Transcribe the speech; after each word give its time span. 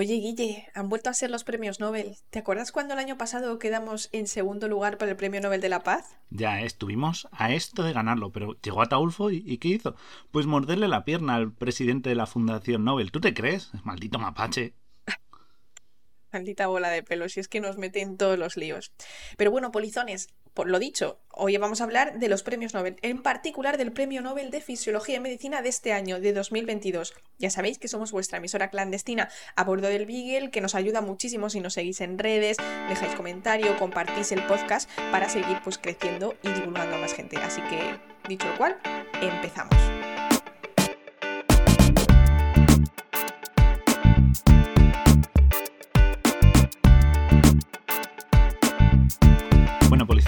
Oye, 0.00 0.14
Guille, 0.14 0.64
han 0.74 0.88
vuelto 0.88 1.10
a 1.10 1.12
ser 1.12 1.30
los 1.30 1.44
premios 1.44 1.78
Nobel. 1.78 2.16
¿Te 2.30 2.38
acuerdas 2.38 2.72
cuando 2.72 2.94
el 2.94 3.00
año 3.00 3.18
pasado 3.18 3.58
quedamos 3.58 4.08
en 4.12 4.26
segundo 4.28 4.66
lugar 4.66 4.96
para 4.96 5.10
el 5.10 5.16
Premio 5.18 5.42
Nobel 5.42 5.60
de 5.60 5.68
la 5.68 5.82
Paz? 5.82 6.16
Ya, 6.30 6.62
estuvimos 6.62 7.28
a 7.32 7.52
esto 7.52 7.82
de 7.82 7.92
ganarlo, 7.92 8.32
pero 8.32 8.58
llegó 8.62 8.80
Ataulfo 8.80 9.30
y, 9.30 9.44
y 9.44 9.58
¿qué 9.58 9.68
hizo? 9.68 9.96
Pues 10.30 10.46
morderle 10.46 10.88
la 10.88 11.04
pierna 11.04 11.34
al 11.34 11.52
presidente 11.52 12.08
de 12.08 12.14
la 12.14 12.24
Fundación 12.24 12.82
Nobel. 12.82 13.12
¿Tú 13.12 13.20
te 13.20 13.34
crees? 13.34 13.72
Maldito 13.84 14.18
mapache. 14.18 14.72
Maldita 16.32 16.66
bola 16.66 16.90
de 16.90 17.02
pelo, 17.02 17.28
si 17.28 17.40
es 17.40 17.48
que 17.48 17.60
nos 17.60 17.78
mete 17.78 18.00
en 18.00 18.16
todos 18.16 18.38
los 18.38 18.56
líos. 18.56 18.92
Pero 19.36 19.50
bueno, 19.50 19.72
polizones, 19.72 20.28
por 20.54 20.68
lo 20.68 20.78
dicho, 20.78 21.20
hoy 21.32 21.56
vamos 21.56 21.80
a 21.80 21.84
hablar 21.84 22.18
de 22.18 22.28
los 22.28 22.42
premios 22.42 22.74
Nobel, 22.74 22.96
en 23.02 23.22
particular 23.22 23.78
del 23.78 23.92
Premio 23.92 24.20
Nobel 24.20 24.50
de 24.50 24.60
Fisiología 24.60 25.16
y 25.16 25.20
Medicina 25.20 25.62
de 25.62 25.68
este 25.68 25.92
año, 25.92 26.20
de 26.20 26.32
2022. 26.32 27.14
Ya 27.38 27.50
sabéis 27.50 27.78
que 27.78 27.88
somos 27.88 28.12
vuestra 28.12 28.38
emisora 28.38 28.68
clandestina 28.68 29.28
a 29.54 29.64
bordo 29.64 29.88
del 29.88 30.06
Beagle, 30.06 30.50
que 30.50 30.60
nos 30.60 30.74
ayuda 30.74 31.00
muchísimo 31.00 31.50
si 31.50 31.60
nos 31.60 31.74
seguís 31.74 32.00
en 32.00 32.18
redes, 32.18 32.56
dejáis 32.88 33.14
comentario, 33.14 33.76
compartís 33.78 34.32
el 34.32 34.44
podcast 34.46 34.90
para 35.12 35.28
seguir 35.28 35.60
pues 35.62 35.78
creciendo 35.78 36.34
y 36.42 36.48
divulgando 36.50 36.96
a 36.96 37.00
más 37.00 37.14
gente. 37.14 37.36
Así 37.36 37.62
que, 37.62 37.98
dicho 38.28 38.48
lo 38.48 38.56
cual, 38.56 38.78
empezamos. 39.22 39.99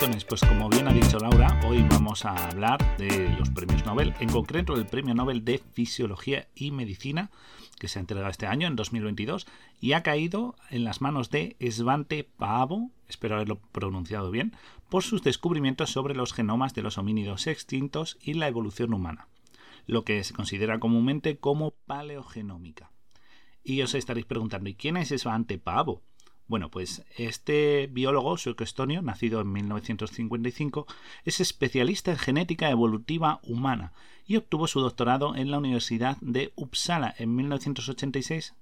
Pues 0.03 0.41
como 0.41 0.69
bien 0.69 0.89
ha 0.89 0.93
dicho 0.93 1.17
Laura, 1.21 1.61
hoy 1.65 1.87
vamos 1.89 2.25
a 2.25 2.35
hablar 2.49 2.97
de 2.97 3.29
los 3.39 3.51
premios 3.51 3.87
Nobel, 3.87 4.13
en 4.19 4.29
concreto 4.31 4.75
el 4.75 4.85
Premio 4.85 5.15
Nobel 5.15 5.45
de 5.45 5.59
Fisiología 5.59 6.49
y 6.57 6.73
Medicina, 6.73 7.31
que 7.79 7.87
se 7.87 8.01
ha 8.01 8.01
entregado 8.01 8.29
este 8.29 8.49
año, 8.49 8.67
en 8.67 8.75
2022, 8.75 9.47
y 9.81 9.93
ha 9.93 10.03
caído 10.03 10.57
en 10.71 10.83
las 10.83 11.03
manos 11.03 11.31
de 11.31 11.57
Svante 11.71 12.25
Paavo, 12.25 12.91
espero 13.09 13.37
haberlo 13.37 13.61
pronunciado 13.71 14.33
bien, 14.33 14.57
por 14.89 15.05
sus 15.05 15.23
descubrimientos 15.23 15.91
sobre 15.91 16.17
los 16.17 16.33
genomas 16.33 16.75
de 16.75 16.83
los 16.83 16.99
homínidos 16.99 17.47
extintos 17.47 18.19
y 18.21 18.35
la 18.35 18.49
evolución 18.49 18.95
humana, 18.95 19.29
lo 19.87 20.05
que 20.05 20.25
se 20.25 20.35
considera 20.35 20.81
comúnmente 20.81 21.39
como 21.39 21.75
paleogenómica. 21.87 22.91
Y 23.63 23.83
os 23.83 23.95
estaréis 23.95 24.27
preguntando, 24.27 24.69
¿y 24.69 24.75
quién 24.75 24.97
es 24.97 25.11
Svante 25.11 25.59
Paavo? 25.59 26.03
Bueno, 26.53 26.71
pues 26.71 27.03
este 27.17 27.89
biólogo 27.91 28.37
sueco-estonio, 28.37 29.01
nacido 29.01 29.41
en 29.41 29.51
1955, 29.53 30.87
es 31.25 31.41
especialista 31.41 32.11
en 32.11 32.19
genética 32.19 32.69
evolutiva 32.69 33.41
humana 33.43 33.95
y 34.27 34.37
obtuvo 34.37 34.67
su 34.67 34.81
doctorado 34.81 35.35
en 35.35 35.51
la 35.51 35.57
Universidad 35.57 36.19
de 36.21 36.53
Uppsala 36.55 37.15
en 37.17 37.35
1986 37.37 38.55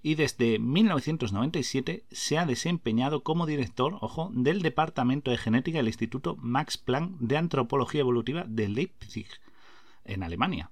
y 0.00 0.14
desde 0.14 0.60
1997 0.60 2.04
se 2.08 2.38
ha 2.38 2.46
desempeñado 2.46 3.24
como 3.24 3.46
director, 3.46 3.98
ojo, 4.00 4.30
del 4.32 4.62
Departamento 4.62 5.32
de 5.32 5.38
Genética 5.38 5.78
del 5.78 5.88
Instituto 5.88 6.36
Max 6.40 6.78
Planck 6.78 7.18
de 7.18 7.36
Antropología 7.36 8.02
Evolutiva 8.02 8.44
de 8.46 8.68
Leipzig, 8.68 9.26
en 10.04 10.22
Alemania. 10.22 10.70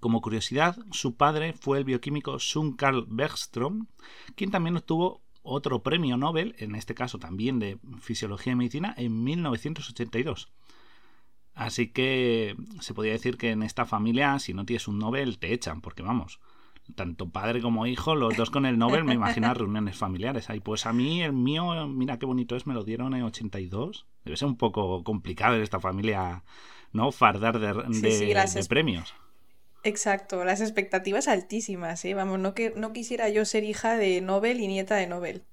Como 0.00 0.20
curiosidad, 0.20 0.76
su 0.90 1.14
padre 1.14 1.52
fue 1.52 1.78
el 1.78 1.84
bioquímico 1.84 2.40
Sun 2.40 2.72
Karl 2.72 3.06
Bergström, 3.06 3.86
quien 4.34 4.50
también 4.50 4.76
obtuvo 4.76 5.22
otro 5.42 5.82
premio 5.82 6.16
Nobel, 6.16 6.54
en 6.58 6.74
este 6.74 6.94
caso 6.94 7.18
también 7.18 7.58
de 7.58 7.78
Fisiología 8.00 8.52
y 8.52 8.56
Medicina, 8.56 8.94
en 8.96 9.24
1982. 9.24 10.50
Así 11.54 11.88
que 11.88 12.56
se 12.80 12.94
podría 12.94 13.12
decir 13.12 13.36
que 13.36 13.50
en 13.50 13.62
esta 13.62 13.84
familia, 13.84 14.38
si 14.38 14.54
no 14.54 14.64
tienes 14.64 14.88
un 14.88 14.98
Nobel, 14.98 15.38
te 15.38 15.52
echan, 15.52 15.80
porque 15.80 16.02
vamos, 16.02 16.40
tanto 16.94 17.28
padre 17.30 17.60
como 17.60 17.86
hijo, 17.86 18.14
los 18.14 18.36
dos 18.36 18.50
con 18.50 18.66
el 18.66 18.78
Nobel, 18.78 19.04
me 19.04 19.14
imagino 19.14 19.52
reuniones 19.52 19.96
familiares. 19.96 20.50
Ahí, 20.50 20.60
pues 20.60 20.86
a 20.86 20.92
mí, 20.92 21.22
el 21.22 21.32
mío, 21.32 21.86
mira 21.88 22.18
qué 22.18 22.26
bonito 22.26 22.56
es, 22.56 22.66
me 22.66 22.74
lo 22.74 22.84
dieron 22.84 23.14
en 23.14 23.22
82. 23.22 24.06
Debe 24.24 24.36
ser 24.36 24.48
un 24.48 24.56
poco 24.56 25.02
complicado 25.04 25.56
en 25.56 25.62
esta 25.62 25.80
familia, 25.80 26.44
¿no? 26.92 27.12
Fardar 27.12 27.58
de, 27.58 27.74
de, 27.74 28.12
Sí, 28.12 28.58
de 28.58 28.64
premios. 28.68 29.14
Exacto, 29.82 30.42
las 30.44 30.60
expectativas 30.62 31.28
altísimas, 31.28 32.02
¿eh? 32.06 32.14
Vamos, 32.14 32.38
no, 32.38 32.54
que, 32.54 32.70
no 32.76 32.92
quisiera 32.94 33.28
yo 33.28 33.44
ser 33.44 33.64
hija 33.64 33.96
de 33.96 34.20
Nobel 34.22 34.60
y 34.60 34.68
nieta 34.68 34.96
de 34.96 35.06
Nobel. 35.06 35.44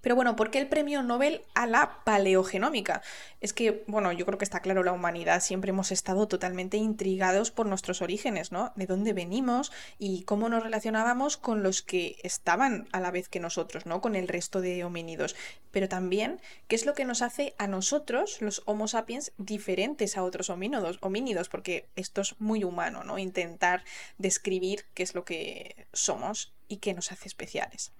Pero 0.00 0.14
bueno, 0.14 0.36
¿por 0.36 0.50
qué 0.50 0.58
el 0.58 0.68
premio 0.68 1.02
Nobel 1.02 1.42
a 1.54 1.66
la 1.66 2.02
paleogenómica? 2.04 3.02
Es 3.40 3.52
que, 3.52 3.84
bueno, 3.86 4.12
yo 4.12 4.26
creo 4.26 4.38
que 4.38 4.44
está 4.44 4.60
claro, 4.60 4.82
la 4.82 4.92
humanidad 4.92 5.40
siempre 5.40 5.70
hemos 5.70 5.92
estado 5.92 6.28
totalmente 6.28 6.76
intrigados 6.76 7.50
por 7.50 7.66
nuestros 7.66 8.02
orígenes, 8.02 8.52
¿no? 8.52 8.72
De 8.76 8.86
dónde 8.86 9.12
venimos 9.12 9.72
y 9.98 10.22
cómo 10.24 10.48
nos 10.48 10.62
relacionábamos 10.62 11.36
con 11.36 11.62
los 11.62 11.82
que 11.82 12.16
estaban 12.22 12.88
a 12.92 13.00
la 13.00 13.10
vez 13.10 13.28
que 13.28 13.40
nosotros, 13.40 13.86
¿no? 13.86 14.00
Con 14.00 14.14
el 14.14 14.28
resto 14.28 14.60
de 14.60 14.84
homínidos. 14.84 15.36
Pero 15.70 15.88
también, 15.88 16.40
¿qué 16.66 16.76
es 16.76 16.86
lo 16.86 16.94
que 16.94 17.04
nos 17.04 17.22
hace 17.22 17.54
a 17.58 17.66
nosotros, 17.66 18.40
los 18.40 18.62
Homo 18.64 18.88
sapiens, 18.88 19.32
diferentes 19.38 20.16
a 20.16 20.22
otros 20.22 20.50
homínidos? 20.50 20.98
homínidos? 21.00 21.48
Porque 21.48 21.88
esto 21.96 22.20
es 22.20 22.40
muy 22.40 22.64
humano, 22.64 23.04
¿no? 23.04 23.18
Intentar 23.18 23.84
describir 24.18 24.84
qué 24.94 25.02
es 25.02 25.14
lo 25.14 25.24
que 25.24 25.86
somos 25.92 26.52
y 26.68 26.78
qué 26.78 26.94
nos 26.94 27.12
hace 27.12 27.28
especiales, 27.28 27.92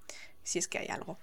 si 0.42 0.58
es 0.58 0.68
que 0.68 0.78
hay 0.78 0.88
algo. 0.88 1.18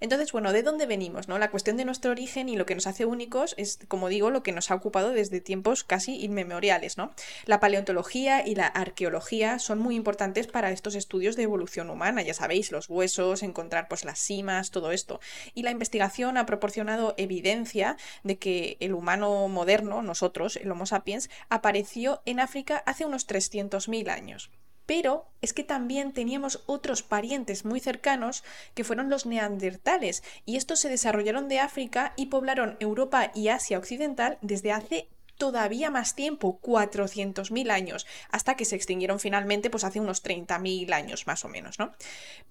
Entonces, 0.00 0.32
bueno, 0.32 0.52
¿de 0.52 0.62
dónde 0.62 0.86
venimos? 0.86 1.28
¿no? 1.28 1.38
La 1.38 1.50
cuestión 1.50 1.76
de 1.76 1.84
nuestro 1.84 2.10
origen 2.10 2.48
y 2.48 2.56
lo 2.56 2.66
que 2.66 2.74
nos 2.74 2.86
hace 2.86 3.04
únicos 3.04 3.54
es, 3.56 3.78
como 3.88 4.08
digo, 4.08 4.30
lo 4.30 4.42
que 4.42 4.52
nos 4.52 4.70
ha 4.70 4.74
ocupado 4.74 5.10
desde 5.10 5.40
tiempos 5.40 5.84
casi 5.84 6.22
inmemoriales, 6.22 6.96
¿no? 6.96 7.12
La 7.44 7.60
paleontología 7.60 8.46
y 8.46 8.54
la 8.54 8.66
arqueología 8.66 9.58
son 9.58 9.78
muy 9.78 9.96
importantes 9.96 10.46
para 10.46 10.70
estos 10.70 10.94
estudios 10.94 11.36
de 11.36 11.44
evolución 11.44 11.90
humana, 11.90 12.22
ya 12.22 12.34
sabéis, 12.34 12.72
los 12.72 12.88
huesos, 12.88 13.42
encontrar 13.42 13.88
pues 13.88 14.04
las 14.04 14.18
cimas, 14.18 14.70
todo 14.70 14.92
esto. 14.92 15.20
Y 15.54 15.62
la 15.62 15.70
investigación 15.70 16.36
ha 16.36 16.46
proporcionado 16.46 17.14
evidencia 17.16 17.96
de 18.22 18.38
que 18.38 18.76
el 18.80 18.94
humano 18.94 19.48
moderno, 19.48 20.02
nosotros, 20.02 20.56
el 20.56 20.70
Homo 20.70 20.86
sapiens, 20.86 21.30
apareció 21.48 22.22
en 22.24 22.40
África 22.40 22.82
hace 22.86 23.04
unos 23.04 23.26
300.000 23.26 24.10
años. 24.10 24.50
Pero 24.88 25.28
es 25.42 25.52
que 25.52 25.64
también 25.64 26.14
teníamos 26.14 26.62
otros 26.64 27.02
parientes 27.02 27.66
muy 27.66 27.78
cercanos 27.78 28.42
que 28.74 28.84
fueron 28.84 29.10
los 29.10 29.26
neandertales, 29.26 30.22
y 30.46 30.56
estos 30.56 30.80
se 30.80 30.88
desarrollaron 30.88 31.46
de 31.46 31.60
África 31.60 32.14
y 32.16 32.26
poblaron 32.26 32.78
Europa 32.80 33.30
y 33.34 33.48
Asia 33.48 33.76
Occidental 33.76 34.38
desde 34.40 34.72
hace 34.72 35.08
todavía 35.36 35.90
más 35.90 36.14
tiempo, 36.14 36.58
400.000 36.62 37.70
años, 37.70 38.06
hasta 38.30 38.56
que 38.56 38.64
se 38.64 38.76
extinguieron 38.76 39.20
finalmente, 39.20 39.68
pues 39.68 39.84
hace 39.84 40.00
unos 40.00 40.24
30.000 40.24 40.90
años 40.94 41.26
más 41.26 41.44
o 41.44 41.48
menos, 41.48 41.78
¿no? 41.78 41.92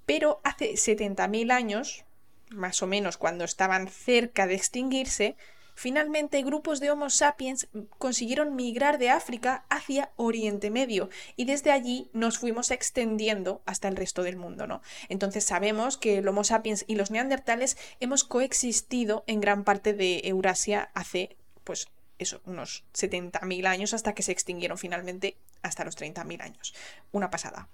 Pero 0.05 0.39
hace 0.43 0.73
70.000 0.73 1.51
años, 1.51 2.05
más 2.51 2.83
o 2.83 2.87
menos 2.87 3.17
cuando 3.17 3.45
estaban 3.45 3.87
cerca 3.87 4.45
de 4.45 4.53
extinguirse, 4.53 5.35
Finalmente, 5.79 6.41
grupos 6.41 6.79
de 6.79 6.89
Homo 6.89 7.11
sapiens 7.11 7.67
consiguieron 7.99 8.55
migrar 8.55 8.97
de 8.97 9.11
África 9.11 9.63
hacia 9.69 10.09
Oriente 10.15 10.71
Medio 10.71 11.09
y 11.35 11.45
desde 11.45 11.71
allí 11.71 12.09
nos 12.13 12.39
fuimos 12.39 12.71
extendiendo 12.71 13.61
hasta 13.67 13.87
el 13.87 13.95
resto 13.95 14.23
del 14.23 14.37
mundo, 14.37 14.65
¿no? 14.65 14.81
Entonces 15.07 15.43
sabemos 15.43 15.99
que 15.99 16.17
el 16.17 16.27
Homo 16.27 16.43
sapiens 16.43 16.83
y 16.87 16.95
los 16.95 17.11
neandertales 17.11 17.77
hemos 17.99 18.23
coexistido 18.23 19.23
en 19.27 19.39
gran 19.39 19.63
parte 19.63 19.93
de 19.93 20.21
Eurasia 20.23 20.89
hace, 20.95 21.37
pues, 21.63 21.87
eso, 22.17 22.41
unos 22.45 22.83
70.000 22.95 23.67
años 23.67 23.93
hasta 23.93 24.15
que 24.15 24.23
se 24.23 24.31
extinguieron 24.31 24.79
finalmente 24.79 25.37
hasta 25.61 25.85
los 25.85 25.95
30.000 25.95 26.41
años. 26.41 26.73
Una 27.11 27.29
pasada. 27.29 27.69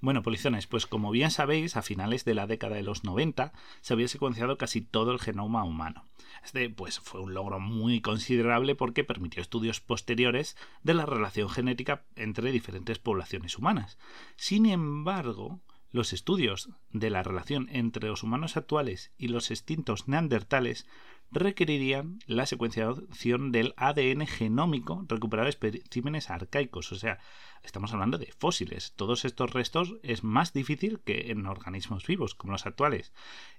Bueno, 0.00 0.22
polizones, 0.22 0.66
pues 0.66 0.86
como 0.86 1.10
bien 1.10 1.30
sabéis, 1.30 1.76
a 1.76 1.82
finales 1.82 2.24
de 2.24 2.34
la 2.34 2.46
década 2.46 2.76
de 2.76 2.82
los 2.82 3.02
90 3.02 3.52
se 3.80 3.94
había 3.94 4.08
secuenciado 4.08 4.58
casi 4.58 4.82
todo 4.82 5.10
el 5.10 5.18
genoma 5.18 5.64
humano. 5.64 6.04
Este 6.44 6.68
pues 6.68 7.00
fue 7.00 7.20
un 7.22 7.32
logro 7.32 7.60
muy 7.60 8.00
considerable 8.00 8.74
porque 8.74 9.04
permitió 9.04 9.40
estudios 9.40 9.80
posteriores 9.80 10.56
de 10.82 10.94
la 10.94 11.06
relación 11.06 11.48
genética 11.48 12.04
entre 12.14 12.52
diferentes 12.52 12.98
poblaciones 12.98 13.56
humanas. 13.56 13.98
Sin 14.36 14.66
embargo, 14.66 15.60
los 15.92 16.12
estudios 16.12 16.68
de 16.92 17.08
la 17.08 17.22
relación 17.22 17.68
entre 17.72 18.08
los 18.08 18.22
humanos 18.22 18.58
actuales 18.58 19.12
y 19.16 19.28
los 19.28 19.50
extintos 19.50 20.08
neandertales 20.08 20.86
requerirían 21.30 22.18
la 22.26 22.46
secuenciación 22.46 23.52
del 23.52 23.74
ADN 23.76 24.26
genómico 24.26 25.04
recuperado 25.08 25.46
de 25.46 25.50
especímenes 25.50 26.30
arcaicos, 26.30 26.92
o 26.92 26.96
sea, 26.96 27.18
estamos 27.62 27.92
hablando 27.92 28.18
de 28.18 28.32
fósiles. 28.38 28.92
Todos 28.96 29.24
estos 29.24 29.52
restos 29.52 29.96
es 30.02 30.24
más 30.24 30.52
difícil 30.52 31.00
que 31.00 31.30
en 31.30 31.46
organismos 31.46 32.06
vivos 32.06 32.34
como 32.34 32.52
los 32.52 32.66
actuales. 32.66 33.12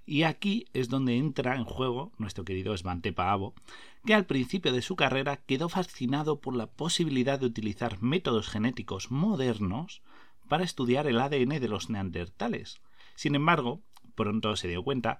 Y 0.06 0.22
aquí 0.22 0.66
es 0.72 0.88
donde 0.88 1.16
entra 1.16 1.56
en 1.56 1.64
juego 1.64 2.12
nuestro 2.18 2.44
querido 2.44 2.76
Svante 2.76 3.12
Paavo, 3.12 3.54
que 4.04 4.14
al 4.14 4.26
principio 4.26 4.72
de 4.72 4.82
su 4.82 4.96
carrera 4.96 5.36
quedó 5.36 5.68
fascinado 5.68 6.40
por 6.40 6.56
la 6.56 6.66
posibilidad 6.66 7.38
de 7.38 7.46
utilizar 7.46 8.02
métodos 8.02 8.48
genéticos 8.48 9.10
modernos 9.10 10.02
para 10.48 10.64
estudiar 10.64 11.06
el 11.06 11.20
ADN 11.20 11.60
de 11.60 11.68
los 11.68 11.90
neandertales. 11.90 12.80
Sin 13.14 13.34
embargo, 13.34 13.82
pronto 14.14 14.56
se 14.56 14.66
dio 14.66 14.82
cuenta 14.82 15.18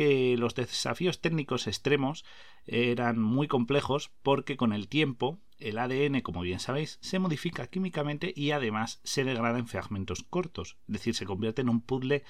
que 0.00 0.34
los 0.38 0.54
desafíos 0.54 1.20
técnicos 1.20 1.66
extremos 1.66 2.24
eran 2.64 3.20
muy 3.20 3.48
complejos 3.48 4.10
porque 4.22 4.56
con 4.56 4.72
el 4.72 4.88
tiempo 4.88 5.38
el 5.58 5.76
ADN, 5.76 6.22
como 6.22 6.40
bien 6.40 6.58
sabéis, 6.58 6.96
se 7.02 7.18
modifica 7.18 7.66
químicamente 7.66 8.32
y 8.34 8.52
además 8.52 9.02
se 9.04 9.24
degrada 9.24 9.58
en 9.58 9.68
fragmentos 9.68 10.22
cortos, 10.22 10.78
es 10.88 10.94
decir, 10.94 11.14
se 11.14 11.26
convierte 11.26 11.60
en 11.60 11.68
un 11.68 11.82
puzzle 11.82 12.24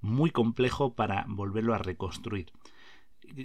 muy 0.00 0.30
complejo 0.30 0.94
para 0.94 1.24
volverlo 1.26 1.74
a 1.74 1.78
reconstruir 1.78 2.52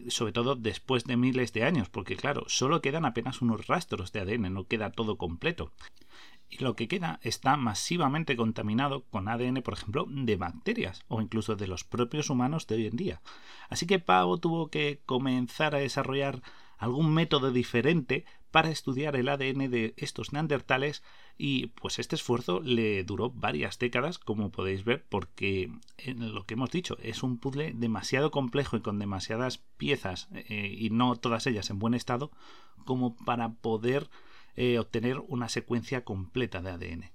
sobre 0.09 0.31
todo 0.31 0.55
después 0.55 1.05
de 1.05 1.17
miles 1.17 1.53
de 1.53 1.63
años, 1.63 1.89
porque 1.89 2.15
claro, 2.15 2.43
solo 2.47 2.83
quedan 2.83 3.03
apenas 3.03 3.41
unos 3.41 3.65
rastros 3.65 4.11
de 4.11 4.19
ADN, 4.19 4.53
no 4.53 4.65
queda 4.65 4.91
todo 4.91 5.17
completo. 5.17 5.71
Y 6.51 6.61
lo 6.61 6.75
que 6.75 6.89
queda 6.89 7.19
está 7.23 7.55
masivamente 7.55 8.35
contaminado 8.35 9.05
con 9.05 9.29
ADN, 9.29 9.61
por 9.63 9.73
ejemplo, 9.73 10.05
de 10.09 10.35
bacterias 10.35 11.03
o 11.07 11.21
incluso 11.21 11.55
de 11.55 11.67
los 11.67 11.85
propios 11.85 12.29
humanos 12.29 12.67
de 12.67 12.75
hoy 12.75 12.87
en 12.87 12.97
día. 12.97 13.21
Así 13.69 13.87
que 13.87 13.99
Pavo 13.99 14.37
tuvo 14.37 14.67
que 14.67 15.01
comenzar 15.05 15.73
a 15.73 15.79
desarrollar 15.79 16.41
algún 16.77 17.13
método 17.13 17.51
diferente 17.51 18.25
para 18.51 18.69
estudiar 18.69 19.15
el 19.15 19.29
ADN 19.29 19.69
de 19.69 19.93
estos 19.95 20.33
neandertales 20.33 21.03
y 21.37 21.67
pues 21.67 21.99
este 21.99 22.15
esfuerzo 22.15 22.59
le 22.59 23.03
duró 23.03 23.29
varias 23.29 23.79
décadas 23.79 24.19
como 24.19 24.51
podéis 24.51 24.83
ver 24.83 25.05
porque 25.07 25.71
en 25.97 26.33
lo 26.33 26.45
que 26.45 26.55
hemos 26.55 26.71
dicho 26.71 26.97
es 27.01 27.23
un 27.23 27.37
puzzle 27.37 27.71
demasiado 27.73 28.29
complejo 28.29 28.75
y 28.75 28.81
con 28.81 28.99
demasiadas 28.99 29.59
piezas 29.77 30.27
eh, 30.33 30.75
y 30.77 30.89
no 30.89 31.15
todas 31.15 31.47
ellas 31.47 31.69
en 31.69 31.79
buen 31.79 31.93
estado 31.93 32.31
como 32.83 33.15
para 33.15 33.53
poder 33.53 34.09
eh, 34.55 34.79
obtener 34.79 35.17
una 35.19 35.49
secuencia 35.49 36.03
completa 36.03 36.61
de 36.61 36.69
ADN. 36.71 37.11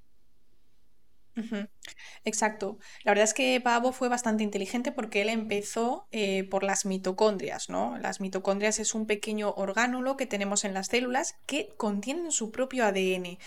Exacto. 2.25 2.79
La 3.05 3.11
verdad 3.11 3.25
es 3.25 3.35
que 3.35 3.61
Pavo 3.61 3.93
fue 3.93 4.09
bastante 4.09 4.43
inteligente 4.43 4.91
porque 4.91 5.21
él 5.21 5.29
empezó 5.29 6.09
eh, 6.11 6.45
por 6.45 6.63
las 6.63 6.87
mitocondrias, 6.87 7.69
¿no? 7.69 7.99
Las 7.99 8.21
mitocondrias 8.21 8.79
es 8.79 8.95
un 8.95 9.07
pequeño 9.07 9.51
orgánulo 9.51 10.17
que 10.17 10.27
tenemos 10.27 10.65
en 10.65 10.73
las 10.73 10.87
células 10.87 11.37
que 11.47 11.75
contienen 11.77 12.33
su 12.33 12.51
propio 12.51 12.87
ADN. 12.87 13.39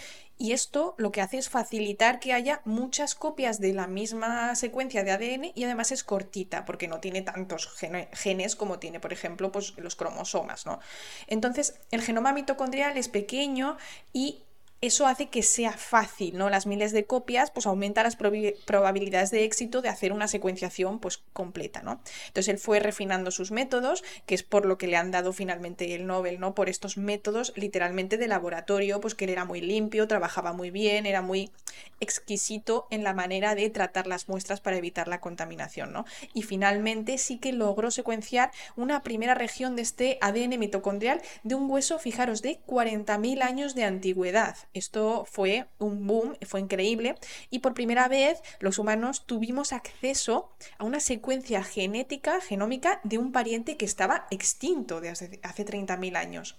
Y 0.41 0.53
esto 0.53 0.95
lo 0.97 1.11
que 1.11 1.19
hace 1.19 1.37
es 1.37 1.49
facilitar 1.49 2.21
que 2.21 2.31
haya 2.31 2.61
muchas 2.63 3.13
copias 3.13 3.59
de 3.59 3.73
la 3.73 3.87
misma 3.87 4.55
secuencia 4.55 5.03
de 5.03 5.11
ADN 5.11 5.51
y 5.53 5.65
además 5.65 5.91
es 5.91 6.05
cortita 6.05 6.63
porque 6.63 6.87
no 6.87 7.01
tiene 7.01 7.21
tantos 7.21 7.69
genes 8.13 8.55
como 8.55 8.79
tiene, 8.79 9.01
por 9.01 9.11
ejemplo, 9.11 9.51
pues, 9.51 9.77
los 9.77 9.97
cromosomas, 9.97 10.65
¿no? 10.65 10.79
Entonces, 11.27 11.81
el 11.91 12.01
genoma 12.01 12.31
mitocondrial 12.31 12.97
es 12.97 13.09
pequeño 13.09 13.75
y 14.13 14.43
eso 14.81 15.07
hace 15.07 15.27
que 15.27 15.43
sea 15.43 15.73
fácil, 15.73 16.37
¿no? 16.37 16.49
Las 16.49 16.65
miles 16.65 16.91
de 16.91 17.05
copias, 17.05 17.51
pues 17.51 17.65
aumenta 17.65 18.01
las 18.01 18.15
probabilidades 18.15 19.29
de 19.31 19.43
éxito 19.43 19.81
de 19.81 19.89
hacer 19.89 20.13
una 20.13 20.27
secuenciación, 20.27 20.99
pues 20.99 21.21
completa, 21.33 21.81
¿no? 21.81 22.01
Entonces 22.27 22.47
él 22.47 22.57
fue 22.57 22.79
refinando 22.79 23.31
sus 23.31 23.51
métodos, 23.51 24.03
que 24.25 24.35
es 24.35 24.43
por 24.43 24.65
lo 24.65 24.77
que 24.77 24.87
le 24.87 24.95
han 24.95 25.11
dado 25.11 25.33
finalmente 25.33 25.93
el 25.95 26.07
Nobel, 26.07 26.39
¿no? 26.39 26.55
Por 26.55 26.69
estos 26.69 26.97
métodos 26.97 27.51
literalmente 27.55 28.17
de 28.17 28.27
laboratorio, 28.27 29.01
pues 29.01 29.15
que 29.15 29.25
él 29.25 29.31
era 29.31 29.45
muy 29.45 29.59
limpio, 29.59 30.07
trabajaba 30.07 30.53
muy 30.53 30.71
bien, 30.71 31.05
era 31.05 31.21
muy 31.21 31.51
exquisito 31.99 32.87
en 32.89 33.03
la 33.03 33.13
manera 33.13 33.55
de 33.55 33.69
tratar 33.69 34.07
las 34.07 34.29
muestras 34.29 34.61
para 34.61 34.77
evitar 34.77 35.07
la 35.07 35.19
contaminación, 35.19 35.91
¿no? 35.91 36.05
Y 36.33 36.43
finalmente 36.43 37.17
sí 37.17 37.37
que 37.37 37.51
logró 37.51 37.91
secuenciar 37.91 38.51
una 38.77 39.03
primera 39.03 39.35
región 39.35 39.75
de 39.75 39.81
este 39.81 40.17
ADN 40.21 40.57
mitocondrial 40.57 41.21
de 41.43 41.55
un 41.55 41.69
hueso, 41.69 41.99
fijaros, 41.99 42.41
de 42.41 42.59
40.000 42.65 43.41
años 43.41 43.75
de 43.75 43.83
antigüedad. 43.83 44.55
Esto 44.73 45.25
fue 45.25 45.65
un 45.79 46.05
boom, 46.05 46.37
fue 46.45 46.59
increíble 46.59 47.15
y 47.49 47.59
por 47.59 47.73
primera 47.73 48.07
vez 48.07 48.41
los 48.59 48.77
humanos 48.79 49.25
tuvimos 49.25 49.73
acceso 49.73 50.51
a 50.77 50.83
una 50.83 50.99
secuencia 50.99 51.63
genética, 51.63 52.39
genómica 52.39 53.01
de 53.03 53.17
un 53.17 53.31
pariente 53.31 53.77
que 53.77 53.85
estaba 53.85 54.27
extinto 54.29 55.01
desde 55.01 55.39
hace 55.43 55.65
30.000 55.65 56.15
años. 56.15 56.55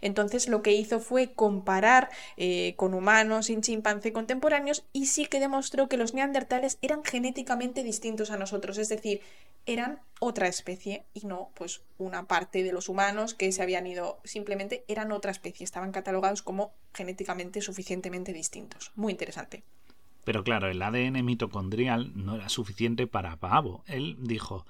Entonces 0.00 0.48
lo 0.48 0.62
que 0.62 0.72
hizo 0.72 1.00
fue 1.00 1.32
comparar 1.32 2.10
eh, 2.36 2.74
con 2.76 2.94
humanos 2.94 3.48
y 3.48 3.60
chimpancé 3.60 4.12
contemporáneos 4.12 4.84
y 4.92 5.06
sí 5.06 5.26
que 5.26 5.40
demostró 5.40 5.88
que 5.88 5.96
los 5.96 6.14
neandertales 6.14 6.78
eran 6.82 7.04
genéticamente 7.04 7.82
distintos 7.82 8.30
a 8.30 8.36
nosotros, 8.36 8.78
es 8.78 8.88
decir, 8.88 9.20
eran 9.66 10.00
otra 10.24 10.46
especie 10.46 11.04
y 11.12 11.26
no 11.26 11.50
pues 11.56 11.82
una 11.98 12.28
parte 12.28 12.62
de 12.62 12.72
los 12.72 12.88
humanos 12.88 13.34
que 13.34 13.50
se 13.50 13.60
habían 13.60 13.88
ido, 13.88 14.20
simplemente 14.22 14.84
eran 14.86 15.10
otra 15.10 15.32
especie, 15.32 15.64
estaban 15.64 15.90
catalogados 15.90 16.42
como 16.42 16.74
genéticamente 16.94 17.60
suficientemente 17.60 18.32
distintos. 18.32 18.92
Muy 18.94 19.10
interesante. 19.10 19.64
Pero 20.22 20.44
claro, 20.44 20.70
el 20.70 20.80
ADN 20.80 21.24
mitocondrial 21.24 22.12
no 22.14 22.36
era 22.36 22.48
suficiente 22.48 23.08
para 23.08 23.36
Pavo. 23.38 23.82
Él 23.88 24.16
dijo, 24.20 24.64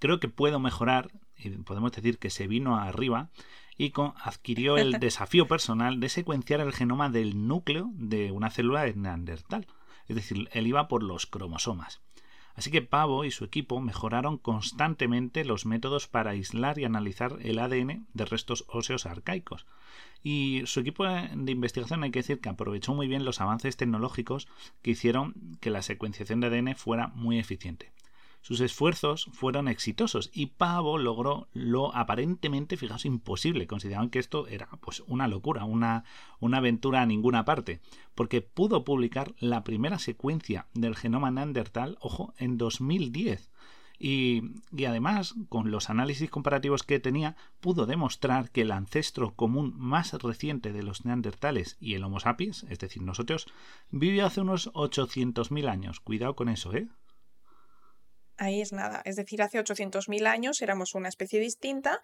creo 0.00 0.18
que 0.18 0.28
puedo 0.28 0.58
mejorar, 0.58 1.12
y 1.36 1.50
podemos 1.50 1.92
decir 1.92 2.18
que 2.18 2.30
se 2.30 2.48
vino 2.48 2.76
arriba, 2.76 3.30
y 3.78 3.92
adquirió 4.24 4.76
el 4.76 4.92
desafío 4.98 5.46
personal 5.46 6.00
de 6.00 6.08
secuenciar 6.08 6.58
el 6.58 6.72
genoma 6.72 7.10
del 7.10 7.46
núcleo 7.46 7.90
de 7.92 8.32
una 8.32 8.50
célula 8.50 8.82
de 8.82 8.94
Neandertal. 8.94 9.68
Es 10.08 10.16
decir, 10.16 10.48
él 10.50 10.66
iba 10.66 10.88
por 10.88 11.04
los 11.04 11.26
cromosomas. 11.26 12.00
Así 12.56 12.70
que 12.70 12.82
Pavo 12.82 13.24
y 13.24 13.30
su 13.30 13.44
equipo 13.44 13.80
mejoraron 13.80 14.38
constantemente 14.38 15.44
los 15.44 15.66
métodos 15.66 16.08
para 16.08 16.30
aislar 16.30 16.78
y 16.78 16.84
analizar 16.84 17.36
el 17.42 17.58
ADN 17.58 18.06
de 18.14 18.24
restos 18.24 18.64
óseos 18.68 19.04
arcaicos. 19.04 19.66
Y 20.22 20.62
su 20.64 20.80
equipo 20.80 21.04
de 21.04 21.52
investigación 21.52 22.02
hay 22.02 22.10
que 22.10 22.20
decir 22.20 22.40
que 22.40 22.48
aprovechó 22.48 22.94
muy 22.94 23.08
bien 23.08 23.24
los 23.24 23.40
avances 23.40 23.76
tecnológicos 23.76 24.48
que 24.82 24.92
hicieron 24.92 25.58
que 25.60 25.70
la 25.70 25.82
secuenciación 25.82 26.40
de 26.40 26.46
ADN 26.48 26.74
fuera 26.74 27.08
muy 27.08 27.38
eficiente. 27.38 27.92
Sus 28.46 28.60
esfuerzos 28.60 29.28
fueron 29.32 29.66
exitosos 29.66 30.30
y 30.32 30.46
Pavo 30.46 30.98
logró 30.98 31.48
lo 31.52 31.92
aparentemente, 31.96 32.76
fijaos, 32.76 33.04
imposible. 33.04 33.66
Consideraban 33.66 34.08
que 34.08 34.20
esto 34.20 34.46
era 34.46 34.68
pues 34.80 35.02
una 35.08 35.26
locura, 35.26 35.64
una, 35.64 36.04
una 36.38 36.58
aventura 36.58 37.02
a 37.02 37.06
ninguna 37.06 37.44
parte, 37.44 37.80
porque 38.14 38.42
pudo 38.42 38.84
publicar 38.84 39.34
la 39.40 39.64
primera 39.64 39.98
secuencia 39.98 40.68
del 40.74 40.94
genoma 40.94 41.32
neandertal, 41.32 41.98
ojo, 42.00 42.34
en 42.38 42.56
2010. 42.56 43.50
Y, 43.98 44.42
y, 44.70 44.84
además, 44.84 45.34
con 45.48 45.72
los 45.72 45.90
análisis 45.90 46.30
comparativos 46.30 46.84
que 46.84 47.00
tenía, 47.00 47.34
pudo 47.58 47.84
demostrar 47.84 48.52
que 48.52 48.60
el 48.60 48.70
ancestro 48.70 49.34
común 49.34 49.74
más 49.76 50.12
reciente 50.12 50.72
de 50.72 50.84
los 50.84 51.04
neandertales 51.04 51.76
y 51.80 51.94
el 51.94 52.04
Homo 52.04 52.20
sapiens, 52.20 52.62
es 52.70 52.78
decir, 52.78 53.02
nosotros, 53.02 53.48
vivió 53.90 54.24
hace 54.24 54.40
unos 54.40 54.72
800.000 54.72 55.68
años. 55.68 55.98
Cuidado 55.98 56.36
con 56.36 56.48
eso, 56.48 56.72
¿eh? 56.72 56.86
Ahí 58.36 58.60
es 58.60 58.72
nada. 58.72 59.02
Es 59.04 59.16
decir, 59.16 59.42
hace 59.42 59.58
800.000 59.58 60.26
años 60.26 60.62
éramos 60.62 60.94
una 60.94 61.08
especie 61.08 61.40
distinta 61.40 62.00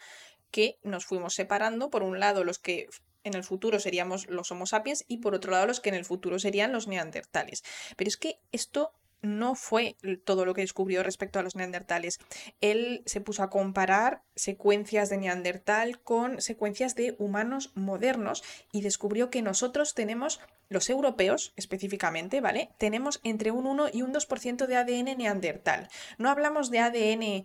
que 0.50 0.79
nos 0.82 1.06
fuimos 1.06 1.34
separando. 1.34 1.90
Por 1.90 2.02
un 2.02 2.20
lado, 2.20 2.44
los 2.44 2.58
que 2.58 2.88
en 3.25 3.34
el 3.34 3.44
futuro 3.44 3.79
seríamos 3.79 4.29
los 4.29 4.50
Homo 4.50 4.67
sapiens 4.67 5.05
y 5.08 5.19
por 5.19 5.34
otro 5.34 5.52
lado, 5.52 5.67
los 5.67 5.81
que 5.81 5.90
en 5.90 5.94
el 5.94 6.05
futuro 6.05 6.38
serían 6.38 6.73
los 6.73 6.88
neandertales. 6.88 7.62
Pero 7.96 8.08
es 8.08 8.17
que 8.17 8.40
esto 8.50 8.93
no 9.23 9.55
fue 9.55 9.97
todo 10.25 10.45
lo 10.45 10.53
que 10.55 10.61
descubrió 10.61 11.03
respecto 11.03 11.38
a 11.38 11.43
los 11.43 11.57
neandertales. 11.57 12.19
Él 12.61 13.02
se 13.07 13.21
puso 13.21 13.43
a 13.43 13.50
comparar 13.50 14.23
secuencias 14.35 15.09
de 15.09 15.17
neandertal 15.17 16.00
con 16.00 16.41
secuencias 16.41 16.95
de 16.95 17.14
humanos 17.19 17.71
modernos 17.75 18.43
y 18.73 18.83
descubrió 18.83 19.31
que 19.31 19.43
nosotros 19.43 19.95
tenemos, 19.95 20.41
los 20.69 20.91
europeos 20.91 21.52
específicamente, 21.57 22.41
¿vale? 22.41 22.71
Tenemos 22.79 23.21
entre 23.25 23.50
un 23.50 23.67
1 23.67 23.91
y 23.93 24.02
un 24.02 24.12
2% 24.12 24.67
de 24.67 24.76
ADN 24.76 25.17
neandertal. 25.19 25.88
No 26.19 26.31
hablamos 26.31 26.71
de 26.71 26.79
ADN 26.81 27.45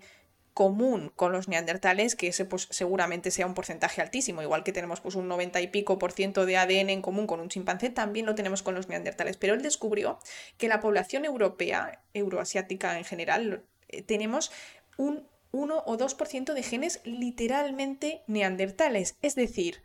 común 0.58 1.12
con 1.16 1.34
los 1.34 1.48
neandertales, 1.48 2.16
que 2.16 2.30
ese 2.30 2.44
pues 2.44 2.68
seguramente 2.72 3.30
sea 3.30 3.46
un 3.46 3.54
porcentaje 3.54 4.02
altísimo, 4.02 4.42
igual 4.42 4.64
que 4.64 4.72
tenemos 4.72 5.02
pues 5.02 5.14
un 5.14 5.28
90 5.28 5.62
y 5.62 5.68
pico 5.68 6.00
por 6.00 6.14
ciento 6.14 6.48
de 6.48 6.58
ADN 6.58 6.90
en 6.90 7.04
común 7.04 7.28
con 7.28 7.40
un 7.40 7.48
chimpancé, 7.48 7.92
también 7.92 8.26
lo 8.26 8.34
tenemos 8.34 8.64
con 8.64 8.74
los 8.74 8.88
neandertales. 8.88 9.38
Pero 9.38 9.54
él 9.54 9.62
descubrió 9.62 10.18
que 10.58 10.68
la 10.68 10.80
población 10.80 11.26
europea, 11.26 12.02
euroasiática 12.16 12.98
en 12.98 13.04
general, 13.04 13.66
eh, 13.88 14.02
tenemos 14.02 14.52
un 14.98 15.28
1 15.52 15.84
o 15.86 15.96
2% 15.96 16.54
de 16.56 16.64
genes 16.64 17.02
literalmente 17.04 18.24
neandertales, 18.26 19.16
es 19.22 19.36
decir, 19.36 19.84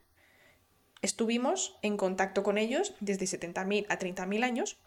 estuvimos 1.03 1.77
en 1.83 1.99
contacto 1.99 2.43
con 2.43 2.57
ellos 2.57 2.95
desde 3.01 3.27
70.000 3.27 3.85
a 3.91 3.99
30.000 3.99 4.43
años 4.43 4.79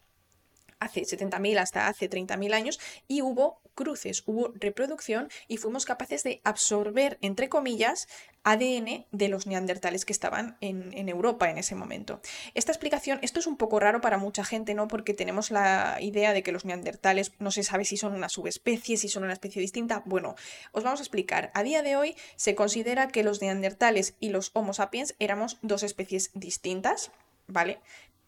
hace 0.86 1.02
70.000 1.02 1.60
hasta 1.60 1.88
hace 1.88 2.10
30.000 2.10 2.54
años 2.54 2.80
y 3.08 3.22
hubo 3.22 3.60
cruces, 3.76 4.24
hubo 4.26 4.54
reproducción 4.56 5.30
y 5.48 5.58
fuimos 5.58 5.86
capaces 5.86 6.24
de 6.24 6.42
absorber, 6.44 7.18
entre 7.22 7.50
comillas, 7.50 8.08
ADN 8.44 9.06
de 9.12 9.28
los 9.28 9.48
neandertales 9.48 10.06
que 10.06 10.14
estaban 10.14 10.56
en, 10.62 10.94
en, 10.94 11.10
Europa 11.10 11.50
en 11.50 11.58
ese 11.58 11.76
momento. 11.76 12.22
Esta 12.54 12.72
explicación, 12.72 13.20
esto 13.22 13.40
es 13.40 13.48
un 13.48 13.58
poco 13.58 13.80
raro 13.80 14.02
para 14.02 14.18
mucha 14.18 14.46
gente, 14.46 14.76
¿no? 14.76 14.88
Porque 14.88 15.14
tenemos 15.14 15.52
la 15.52 15.98
idea 16.00 16.32
de 16.32 16.44
que 16.44 16.52
los 16.52 16.64
neandertales 16.64 17.34
no 17.40 17.52
se 17.52 17.64
sabe 17.64 17.86
si 17.86 17.98
son 17.98 18.14
una 18.14 18.30
subespecie, 18.30 18.98
si 18.98 19.10
son 19.10 19.24
una 19.24 19.34
especie 19.34 19.62
distinta. 19.62 20.04
Bueno, 20.06 20.36
os 20.72 20.84
vamos 20.84 21.00
a 21.00 21.04
explicar. 21.04 21.52
A 21.54 21.64
día 21.64 21.82
de 21.82 21.96
hoy 21.96 22.16
se 22.36 22.56
considera 22.56 23.08
que 23.08 23.24
los 23.24 23.42
neandertales 23.42 24.16
y 24.20 24.30
los 24.30 24.52
Homo 24.54 24.74
sapiens 24.74 25.16
éramos 25.20 25.58
dos 25.64 25.82
especies 25.84 26.30
distintas, 26.36 27.12
¿vale? 27.48 27.80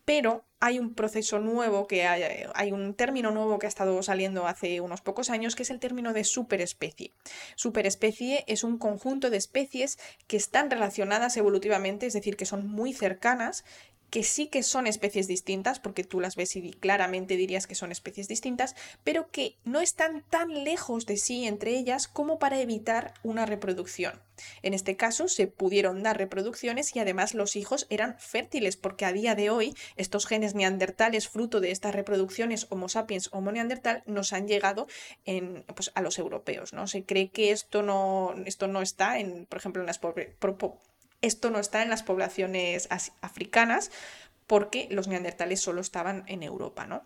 Pero 0.07 0.45
hay 0.61 0.79
un 0.79 0.93
proceso 0.95 1.37
nuevo, 1.39 1.85
que 1.85 2.07
hay, 2.07 2.71
un 2.71 2.93
término 2.93 3.29
nuevo 3.31 3.59
que 3.59 3.65
ha 3.65 3.69
estado 3.69 4.01
saliendo 4.01 4.47
hace 4.47 4.79
unos 4.79 5.01
pocos 5.01 5.29
años, 5.29 5.53
que 5.53 5.63
es 5.63 5.69
el 5.69 5.81
término 5.81 6.13
de 6.13 6.23
superespecie. 6.23 7.11
Superespecie 7.57 8.45
es 8.47 8.63
un 8.63 8.77
conjunto 8.77 9.29
de 9.29 9.35
especies 9.35 9.99
que 10.27 10.37
están 10.37 10.71
relacionadas 10.71 11.35
evolutivamente, 11.35 12.05
es 12.05 12.13
decir, 12.13 12.37
que 12.37 12.45
son 12.45 12.67
muy 12.67 12.93
cercanas 12.93 13.65
que 14.09 14.23
sí 14.23 14.47
que 14.47 14.63
son 14.63 14.87
especies 14.87 15.27
distintas, 15.27 15.79
porque 15.79 16.03
tú 16.03 16.19
las 16.19 16.35
ves 16.35 16.55
y 16.55 16.71
claramente 16.71 17.37
dirías 17.37 17.67
que 17.67 17.75
son 17.75 17.91
especies 17.91 18.27
distintas, 18.27 18.75
pero 19.03 19.29
que 19.31 19.57
no 19.63 19.81
están 19.81 20.23
tan 20.29 20.63
lejos 20.63 21.05
de 21.05 21.17
sí 21.17 21.45
entre 21.45 21.77
ellas 21.77 22.07
como 22.07 22.39
para 22.39 22.59
evitar 22.59 23.13
una 23.23 23.45
reproducción. 23.45 24.21
En 24.61 24.73
este 24.73 24.95
caso 24.95 25.27
se 25.27 25.47
pudieron 25.47 26.03
dar 26.03 26.17
reproducciones 26.17 26.95
y 26.95 26.99
además 26.99 27.33
los 27.33 27.55
hijos 27.55 27.87
eran 27.89 28.19
fértiles, 28.19 28.77
porque 28.77 29.05
a 29.05 29.11
día 29.11 29.35
de 29.35 29.49
hoy 29.49 29.75
estos 29.95 30.25
genes 30.25 30.55
neandertales, 30.55 31.27
fruto 31.27 31.59
de 31.59 31.71
estas 31.71 31.95
reproducciones 31.95 32.67
Homo 32.69 32.89
sapiens 32.89 33.29
Homo 33.31 33.51
neandertal, 33.51 34.03
nos 34.05 34.33
han 34.33 34.47
llegado 34.47 34.87
pues, 35.75 35.91
a 35.95 36.01
los 36.01 36.19
europeos. 36.19 36.73
¿no? 36.73 36.87
Se 36.87 37.03
cree 37.03 37.29
que 37.29 37.51
esto 37.51 37.83
no, 37.83 38.35
esto 38.45 38.67
no 38.67 38.81
está, 38.81 39.19
en, 39.19 39.45
por 39.45 39.57
ejemplo, 39.57 39.81
en 39.81 39.87
las 39.87 39.99
esto 41.21 41.49
no 41.49 41.59
está 41.59 41.81
en 41.83 41.89
las 41.89 42.03
poblaciones 42.03 42.87
africanas 43.21 43.91
porque 44.45 44.87
los 44.91 45.07
neandertales 45.07 45.59
solo 45.59 45.81
estaban 45.81 46.23
en 46.27 46.43
Europa, 46.43 46.87
¿no? 46.87 47.03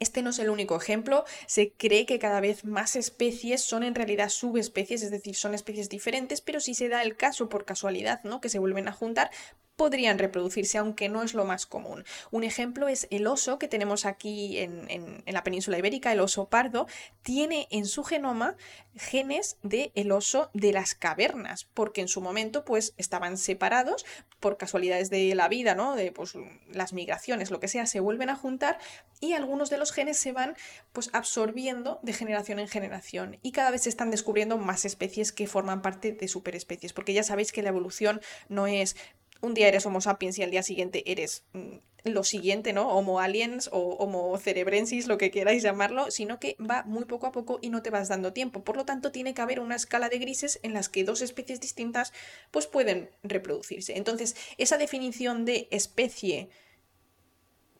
Este 0.00 0.22
no 0.22 0.30
es 0.30 0.38
el 0.38 0.50
único 0.50 0.76
ejemplo, 0.76 1.24
se 1.46 1.72
cree 1.72 2.06
que 2.06 2.18
cada 2.18 2.40
vez 2.40 2.64
más 2.64 2.94
especies 2.94 3.62
son 3.62 3.82
en 3.82 3.94
realidad 3.94 4.28
subespecies, 4.28 5.02
es 5.02 5.10
decir, 5.10 5.34
son 5.34 5.54
especies 5.54 5.88
diferentes, 5.88 6.40
pero 6.40 6.60
si 6.60 6.74
se 6.74 6.88
da 6.88 7.02
el 7.02 7.16
caso 7.16 7.48
por 7.48 7.64
casualidad, 7.64 8.22
¿no? 8.22 8.40
Que 8.40 8.48
se 8.48 8.60
vuelven 8.60 8.86
a 8.86 8.92
juntar, 8.92 9.30
podrían 9.78 10.18
reproducirse, 10.18 10.76
aunque 10.76 11.08
no 11.08 11.22
es 11.22 11.34
lo 11.34 11.44
más 11.44 11.64
común. 11.64 12.04
Un 12.32 12.42
ejemplo 12.42 12.88
es 12.88 13.06
el 13.10 13.28
oso 13.28 13.60
que 13.60 13.68
tenemos 13.68 14.06
aquí 14.06 14.58
en, 14.58 15.22
la 15.24 15.44
península 15.44 15.78
ibérica, 15.78 16.12
el 16.12 16.18
oso 16.18 16.48
pardo, 16.48 16.88
tiene 17.22 17.68
en 17.70 17.86
su 17.86 18.02
genoma 18.02 18.56
genes 18.96 19.56
del 19.62 19.92
el 19.94 20.10
oso 20.10 20.50
de 20.52 20.72
las 20.72 20.96
cavernas, 20.96 21.68
porque 21.74 22.00
en 22.00 22.08
su 22.08 22.20
momento 22.20 22.64
pues 22.64 22.92
estaban 22.96 23.38
separados 23.38 24.04
por 24.40 24.56
casualidades 24.56 25.10
de 25.10 25.32
la 25.36 25.46
vida, 25.46 25.76
¿no? 25.76 25.94
De 25.94 26.10
pues, 26.10 26.34
las 26.72 26.92
migraciones, 26.92 27.52
lo 27.52 27.60
que 27.60 27.68
sea, 27.68 27.86
se 27.86 28.00
vuelven 28.00 28.30
a 28.30 28.36
juntar 28.36 28.80
y 29.20 29.34
algunos 29.34 29.70
de 29.70 29.78
los 29.78 29.92
genes 29.92 30.16
se 30.16 30.32
van 30.32 30.56
pues 30.92 31.08
absorbiendo 31.12 32.00
de 32.02 32.14
generación 32.14 32.58
en 32.58 32.66
generación 32.66 33.38
y 33.42 33.52
cada 33.52 33.70
vez 33.70 33.82
se 33.82 33.90
están 33.90 34.10
descubriendo 34.10 34.58
más 34.58 34.84
especies 34.84 35.30
que 35.30 35.46
forman 35.46 35.82
parte 35.82 36.10
de 36.10 36.26
superespecies, 36.26 36.92
porque 36.92 37.12
ya 37.12 37.22
sabéis 37.22 37.52
que 37.52 37.62
la 37.62 37.68
evolución 37.68 38.20
no 38.48 38.66
es 38.66 38.96
un 39.40 39.54
día 39.54 39.68
eres 39.68 39.86
Homo 39.86 40.00
sapiens 40.00 40.38
y 40.38 40.42
al 40.42 40.50
día 40.50 40.62
siguiente 40.62 41.10
eres 41.10 41.44
mm, 41.52 41.76
lo 42.04 42.24
siguiente, 42.24 42.72
¿no? 42.72 42.88
Homo 42.88 43.20
aliens 43.20 43.68
o 43.72 43.78
Homo 43.78 44.36
cerebrensis, 44.38 45.06
lo 45.06 45.18
que 45.18 45.30
queráis 45.30 45.62
llamarlo, 45.62 46.10
sino 46.10 46.38
que 46.38 46.56
va 46.58 46.82
muy 46.84 47.04
poco 47.04 47.26
a 47.26 47.32
poco 47.32 47.58
y 47.60 47.70
no 47.70 47.82
te 47.82 47.90
vas 47.90 48.08
dando 48.08 48.32
tiempo. 48.32 48.62
Por 48.64 48.76
lo 48.76 48.84
tanto, 48.84 49.12
tiene 49.12 49.34
que 49.34 49.42
haber 49.42 49.60
una 49.60 49.76
escala 49.76 50.08
de 50.08 50.18
grises 50.18 50.60
en 50.62 50.72
las 50.74 50.88
que 50.88 51.04
dos 51.04 51.22
especies 51.22 51.60
distintas 51.60 52.12
pues 52.50 52.66
pueden 52.66 53.10
reproducirse. 53.22 53.96
Entonces, 53.96 54.36
esa 54.58 54.78
definición 54.78 55.44
de 55.44 55.68
especie 55.70 56.48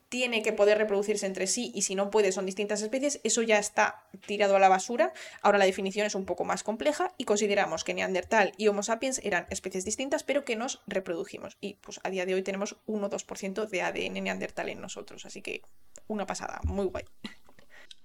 tiene 0.09 0.43
que 0.43 0.53
poder 0.53 0.79
reproducirse 0.79 1.27
entre 1.27 1.47
sí 1.47 1.71
y 1.75 1.83
si 1.83 1.95
no 1.95 2.11
puede 2.11 2.33
son 2.33 2.47
distintas 2.47 2.83
especies, 2.83 3.21
eso 3.25 3.43
ya 3.43 3.59
está 3.59 4.05
tirado 4.27 4.57
a 4.57 4.59
la 4.59 4.69
basura. 4.69 5.13
Ahora 5.43 5.59
la 5.59 5.65
definición 5.65 6.07
es 6.07 6.15
un 6.15 6.25
poco 6.25 6.45
más 6.45 6.63
compleja 6.63 7.13
y 7.19 7.25
consideramos 7.25 7.85
que 7.85 7.95
Neandertal 7.95 8.53
y 8.57 8.69
Homo 8.69 8.83
sapiens 8.83 9.21
eran 9.25 9.47
especies 9.51 9.85
distintas 9.85 10.25
pero 10.25 10.45
que 10.45 10.57
nos 10.57 10.83
reprodujimos. 10.87 11.57
Y 11.61 11.75
pues 11.75 12.01
a 12.03 12.11
día 12.11 12.27
de 12.27 12.35
hoy 12.35 12.43
tenemos 12.43 12.77
1-2% 12.87 13.69
de 13.69 13.83
ADN 13.83 14.25
neandertal 14.25 14.69
en 14.69 14.81
nosotros, 14.81 15.27
así 15.27 15.43
que 15.43 15.63
una 16.07 16.27
pasada, 16.27 16.61
muy 16.65 16.87
guay. 16.87 17.05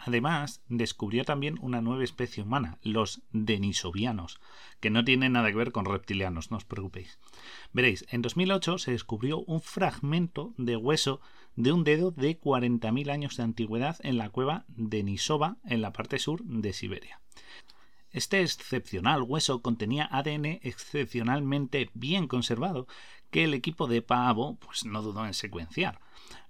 Además, 0.05 0.62
descubrió 0.67 1.24
también 1.24 1.57
una 1.62 1.81
nueva 1.81 2.03
especie 2.03 2.43
humana, 2.43 2.77
los 2.81 3.22
denisovianos, 3.31 4.41
que 4.81 4.89
no 4.89 5.05
tienen 5.05 5.31
nada 5.31 5.50
que 5.50 5.55
ver 5.55 5.72
con 5.72 5.86
reptilianos, 5.86 6.51
no 6.51 6.57
os 6.57 6.65
preocupéis. 6.65 7.19
Veréis, 7.72 8.05
en 8.10 8.22
2008 8.22 8.79
se 8.79 8.91
descubrió 8.91 9.39
un 9.39 9.62
fragmento 9.62 10.53
de 10.57 10.75
hueso 10.75 11.22
de 11.55 11.72
un 11.72 11.83
dedo 11.83 12.12
de 12.12 12.39
40.000 12.39 13.12
años 13.12 13.38
de 13.38 13.43
antigüedad 13.43 13.98
en 14.01 14.17
la 14.17 14.29
cueva 14.29 14.65
de 14.67 15.03
Nisova, 15.03 15.57
en 15.65 15.81
la 15.81 15.93
parte 15.93 16.19
sur 16.19 16.43
de 16.43 16.74
Siberia. 16.74 17.22
Este 18.12 18.41
excepcional 18.41 19.24
hueso 19.24 19.62
contenía 19.62 20.07
ADN 20.12 20.60
excepcionalmente 20.62 21.89
bien 21.93 22.27
conservado 22.27 22.88
que 23.31 23.43
el 23.43 23.55
equipo 23.55 23.88
de 23.88 24.03
Paavo 24.03 24.57
pues, 24.57 24.86
no 24.86 25.01
dudó 25.01 25.25
en 25.25 25.33
secuenciar. 25.33 26.00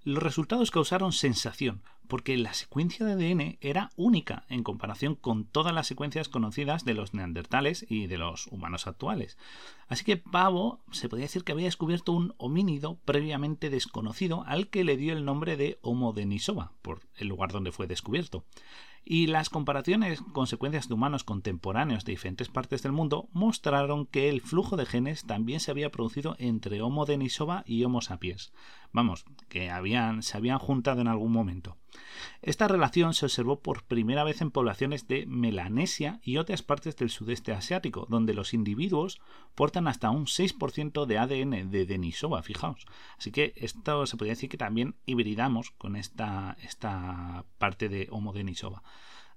Los 0.02 0.22
resultados 0.22 0.70
causaron 0.70 1.12
sensación, 1.12 1.82
porque 2.08 2.36
la 2.36 2.54
secuencia 2.54 3.06
de 3.06 3.12
ADN 3.12 3.58
era 3.60 3.90
única 3.96 4.44
en 4.48 4.62
comparación 4.62 5.14
con 5.14 5.44
todas 5.44 5.74
las 5.74 5.86
secuencias 5.86 6.28
conocidas 6.28 6.84
de 6.84 6.94
los 6.94 7.14
neandertales 7.14 7.86
y 7.88 8.06
de 8.06 8.18
los 8.18 8.46
humanos 8.48 8.86
actuales. 8.86 9.38
Así 9.88 10.04
que 10.04 10.16
Pavo 10.16 10.80
se 10.90 11.08
podía 11.08 11.24
decir 11.24 11.44
que 11.44 11.52
había 11.52 11.66
descubierto 11.66 12.12
un 12.12 12.34
homínido 12.36 12.98
previamente 13.04 13.70
desconocido 13.70 14.44
al 14.46 14.68
que 14.68 14.84
le 14.84 14.96
dio 14.96 15.12
el 15.12 15.24
nombre 15.24 15.56
de 15.56 15.78
Homo 15.82 16.12
denisova, 16.12 16.72
por 16.82 17.00
el 17.16 17.28
lugar 17.28 17.52
donde 17.52 17.72
fue 17.72 17.86
descubierto. 17.86 18.44
Y 19.06 19.26
las 19.26 19.50
comparaciones 19.50 20.22
con 20.32 20.46
secuencias 20.46 20.88
de 20.88 20.94
humanos 20.94 21.24
contemporáneos 21.24 22.04
de 22.04 22.12
diferentes 22.12 22.48
partes 22.48 22.82
del 22.82 22.92
mundo 22.92 23.28
mostraron 23.32 24.06
que 24.06 24.30
el 24.30 24.40
flujo 24.40 24.76
de 24.76 24.86
genes 24.86 25.24
también 25.24 25.60
se 25.60 25.70
había 25.70 25.90
producido 25.90 26.36
entre 26.38 26.80
Homo 26.80 27.04
denisova 27.04 27.64
y 27.66 27.84
Homo 27.84 28.00
sapiens. 28.00 28.52
Vamos, 28.92 29.24
que 29.48 29.70
habían, 29.70 30.22
se 30.22 30.36
habían 30.36 30.58
juntado 30.58 31.00
en 31.00 31.08
algún 31.08 31.32
momento. 31.32 31.76
Esta 32.42 32.68
relación 32.68 33.14
se 33.14 33.26
observó 33.26 33.60
por 33.60 33.84
primera 33.84 34.24
vez 34.24 34.40
en 34.40 34.50
poblaciones 34.50 35.08
de 35.08 35.26
Melanesia 35.26 36.20
y 36.22 36.36
otras 36.36 36.62
partes 36.62 36.96
del 36.96 37.10
sudeste 37.10 37.52
asiático, 37.52 38.06
donde 38.08 38.34
los 38.34 38.54
individuos 38.54 39.20
portan 39.54 39.88
hasta 39.88 40.10
un 40.10 40.26
6% 40.26 41.06
de 41.06 41.18
ADN 41.18 41.70
de 41.70 41.86
Denisova, 41.86 42.42
fijaos. 42.42 42.86
Así 43.18 43.32
que 43.32 43.52
esto 43.56 44.06
se 44.06 44.16
podría 44.16 44.32
decir 44.32 44.48
que 44.48 44.56
también 44.56 44.94
hibridamos 45.06 45.70
con 45.72 45.96
esta, 45.96 46.56
esta 46.62 47.44
parte 47.58 47.88
de 47.88 48.08
Homo 48.10 48.32
Denisova. 48.32 48.82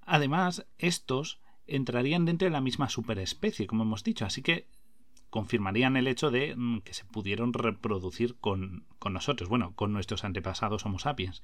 Además, 0.08 0.66
estos 0.78 1.40
entrarían 1.68 2.24
dentro 2.24 2.46
de 2.46 2.52
la 2.52 2.62
misma 2.62 2.90
superespecie, 2.90 3.68
como 3.68 3.84
hemos 3.84 4.06
dicho, 4.06 4.26
así 4.26 4.42
que 4.42 4.66
confirmarían 5.30 5.98
el 5.98 6.08
hecho 6.08 6.32
de 6.32 6.56
mm, 6.56 6.80
que 6.80 6.94
se 6.94 7.04
pudieron 7.04 7.52
reproducir 7.52 8.38
con, 8.40 8.86
con, 9.00 9.12
nosotros, 9.12 9.50
bueno, 9.50 9.74
con 9.76 9.92
nuestros 9.92 10.24
antepasados 10.24 10.86
Homo 10.86 10.98
sapiens. 10.98 11.44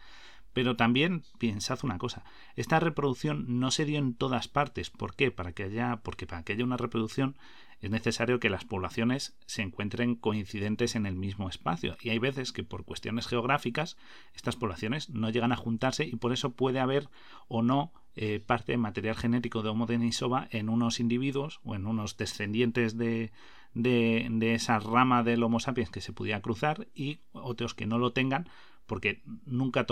Pero 0.54 0.78
también 0.78 1.24
pensad 1.40 1.80
una 1.84 1.98
cosa, 1.98 2.24
esta 2.56 2.80
reproducción 2.80 3.60
no 3.60 3.70
se 3.70 3.84
dio 3.84 4.00
en 4.00 4.16
todas 4.16 4.48
partes. 4.48 4.90
¿Por 4.90 5.14
qué? 5.14 5.30
Para 5.30 5.52
que 5.52 5.64
haya, 5.64 5.98
porque 5.98 6.26
para 6.26 6.44
que 6.44 6.54
haya 6.54 6.64
una 6.64 6.78
reproducción 6.78 7.36
es 7.82 7.90
necesario 7.90 8.40
que 8.40 8.50
las 8.50 8.64
poblaciones 8.64 9.36
se 9.46 9.62
encuentren 9.62 10.16
coincidentes 10.16 10.96
en 10.96 11.06
el 11.06 11.18
mismo 11.18 11.50
espacio. 11.50 11.98
Y 12.02 12.12
hay 12.12 12.20
veces 12.20 12.54
que 12.54 12.64
por 12.64 12.86
cuestiones 12.86 13.28
geográficas 13.28 13.98
estas 14.34 14.56
poblaciones 14.56 15.10
no 15.10 15.30
llegan 15.30 15.52
a 15.52 15.58
juntarse 15.58 16.06
y 16.06 16.16
por 16.16 16.32
eso 16.32 16.54
puede 16.54 16.80
haber 16.80 17.10
o 17.50 17.62
no 17.62 17.92
eh, 18.16 18.40
parte 18.40 18.74
de 18.74 18.78
material 18.78 19.16
genético 19.16 19.62
de 19.62 19.70
Homo 19.70 19.86
denisova 19.86 20.48
en 20.52 20.70
unos 20.70 21.00
individuos 21.00 21.60
o 21.64 21.76
en 21.76 21.88
unos 21.88 22.18
descendientes 22.18 22.98
de, 22.98 23.32
de, 23.74 24.28
de 24.30 24.54
esa 24.54 24.80
rama 24.80 25.24
del 25.24 25.44
Homo 25.44 25.60
sapiens 25.60 25.90
que 25.90 26.02
se 26.02 26.14
pudiera 26.14 26.42
cruzar 26.42 26.88
y 26.94 27.20
otros 27.32 27.74
que 27.74 27.86
no 27.86 27.98
lo 27.98 28.14
tengan 28.14 28.48
porque 28.86 29.22
nunca 29.46 29.86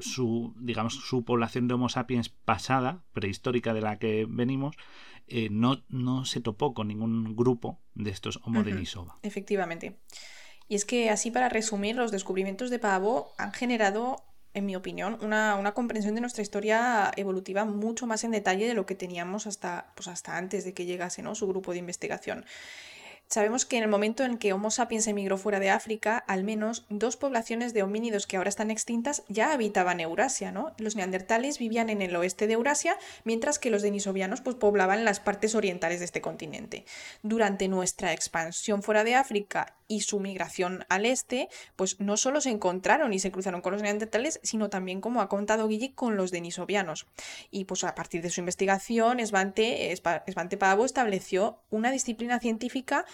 su 0.00 0.54
digamos 0.58 0.94
su 0.94 1.24
población 1.24 1.66
de 1.66 1.74
Homo 1.74 1.88
sapiens 1.88 2.28
pasada 2.28 3.02
prehistórica 3.12 3.72
de 3.72 3.80
la 3.80 3.98
que 3.98 4.26
venimos 4.28 4.76
eh, 5.26 5.48
no, 5.50 5.82
no 5.88 6.26
se 6.26 6.40
topó 6.40 6.74
con 6.74 6.88
ningún 6.88 7.34
grupo 7.34 7.80
de 7.94 8.10
estos 8.10 8.40
Homo 8.44 8.62
denisova. 8.62 9.18
Efectivamente. 9.22 9.98
Y 10.68 10.74
es 10.74 10.84
que 10.84 11.10
así 11.10 11.30
para 11.30 11.48
resumir, 11.48 11.96
los 11.96 12.10
descubrimientos 12.10 12.70
de 12.70 12.78
Pavo 12.78 13.32
han 13.38 13.52
generado, 13.52 14.16
en 14.54 14.66
mi 14.66 14.76
opinión, 14.76 15.18
una, 15.20 15.56
una, 15.56 15.72
comprensión 15.72 16.14
de 16.14 16.20
nuestra 16.20 16.42
historia 16.42 17.10
evolutiva 17.16 17.64
mucho 17.64 18.06
más 18.06 18.22
en 18.24 18.30
detalle 18.30 18.66
de 18.66 18.74
lo 18.74 18.86
que 18.86 18.94
teníamos 18.94 19.46
hasta, 19.46 19.86
pues 19.94 20.08
hasta 20.08 20.36
antes 20.36 20.64
de 20.64 20.72
que 20.72 20.86
llegase 20.86 21.22
¿no? 21.22 21.34
su 21.34 21.46
grupo 21.48 21.72
de 21.72 21.78
investigación. 21.78 22.44
Sabemos 23.28 23.64
que 23.64 23.78
en 23.78 23.82
el 23.82 23.88
momento 23.88 24.22
en 24.22 24.38
que 24.38 24.52
Homo 24.52 24.70
sapiens 24.70 25.06
emigró 25.06 25.38
fuera 25.38 25.58
de 25.58 25.70
África, 25.70 26.18
al 26.28 26.44
menos 26.44 26.86
dos 26.88 27.16
poblaciones 27.16 27.74
de 27.74 27.82
homínidos 27.82 28.26
que 28.26 28.36
ahora 28.36 28.48
están 28.48 28.70
extintas 28.70 29.24
ya 29.28 29.52
habitaban 29.52 29.98
Eurasia, 29.98 30.52
¿no? 30.52 30.72
Los 30.78 30.94
neandertales 30.94 31.58
vivían 31.58 31.90
en 31.90 32.02
el 32.02 32.14
oeste 32.14 32.46
de 32.46 32.52
Eurasia, 32.52 32.96
mientras 33.24 33.58
que 33.58 33.70
los 33.70 33.82
denisovianos 33.82 34.40
pues, 34.40 34.56
poblaban 34.56 35.04
las 35.04 35.20
partes 35.20 35.54
orientales 35.54 35.98
de 35.98 36.04
este 36.04 36.20
continente. 36.20 36.84
Durante 37.22 37.66
nuestra 37.68 38.12
expansión 38.12 38.82
fuera 38.82 39.04
de 39.04 39.14
África 39.16 39.74
y 39.88 40.00
su 40.00 40.20
migración 40.20 40.86
al 40.88 41.04
este, 41.04 41.48
pues 41.76 42.00
no 42.00 42.16
solo 42.16 42.40
se 42.40 42.50
encontraron 42.50 43.12
y 43.12 43.18
se 43.18 43.30
cruzaron 43.30 43.60
con 43.60 43.72
los 43.72 43.82
neandertales, 43.82 44.40
sino 44.42 44.70
también, 44.70 45.00
como 45.00 45.20
ha 45.20 45.28
contado 45.28 45.68
Guille, 45.68 45.94
con 45.94 46.16
los 46.16 46.30
denisovianos. 46.30 47.06
Y 47.50 47.64
pues 47.64 47.84
a 47.84 47.94
partir 47.94 48.22
de 48.22 48.30
su 48.30 48.40
investigación, 48.40 49.24
Svante, 49.26 49.94
Svante 49.96 50.56
Pavo 50.56 50.84
estableció 50.84 51.58
una 51.70 51.90
disciplina 51.90 52.38
científica 52.38 53.04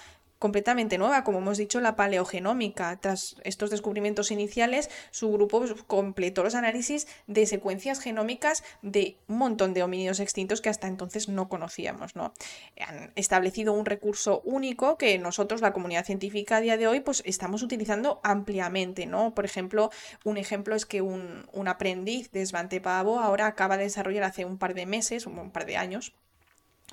completamente 0.41 0.97
nueva, 0.97 1.23
como 1.23 1.39
hemos 1.39 1.59
dicho, 1.59 1.81
la 1.81 1.97
paleogenómica. 1.97 2.99
Tras 2.99 3.37
estos 3.45 3.71
descubrimientos 3.71 4.31
iniciales, 4.31 4.91
su 5.11 5.31
grupo 5.31 5.61
pues, 5.61 5.75
completó 5.87 6.43
los 6.43 6.55
análisis 6.55 7.07
de 7.27 7.45
secuencias 7.45 8.01
genómicas 8.01 8.65
de 8.81 9.19
un 9.29 9.37
montón 9.37 9.75
de 9.75 9.83
homínidos 9.83 10.19
extintos 10.19 10.63
que 10.63 10.71
hasta 10.71 10.89
entonces 10.89 11.29
no 11.29 11.51
conocíamos. 11.51 12.17
¿no? 12.17 12.33
Han 12.81 13.13
establecido 13.17 13.75
un 13.75 13.85
recurso 13.85 14.41
único 14.45 14.97
que 14.97 15.19
nosotros, 15.19 15.61
la 15.61 15.75
comunidad 15.75 16.07
científica 16.07 16.57
a 16.57 16.61
día 16.63 16.79
de 16.79 16.89
hoy, 16.89 17.01
pues 17.01 17.23
estamos 17.27 17.63
utilizando 17.63 18.19
ampliamente. 18.25 19.05
¿no? 19.05 19.35
Por 19.35 19.45
ejemplo, 19.45 19.91
un 20.25 20.39
ejemplo 20.39 20.75
es 20.75 20.87
que 20.87 21.03
un, 21.03 21.47
un 21.53 21.69
aprendiz 21.69 22.33
de 22.33 22.47
Svante 22.47 22.81
Pavo 22.81 23.21
ahora 23.21 23.47
acaba 23.47 23.77
de 23.77 23.85
desarrollar 23.85 24.25
hace 24.25 24.47
un 24.47 24.57
par 24.57 24.73
de 24.73 24.87
meses, 24.87 25.27
un 25.27 25.51
par 25.51 25.67
de 25.67 25.77
años, 25.77 26.15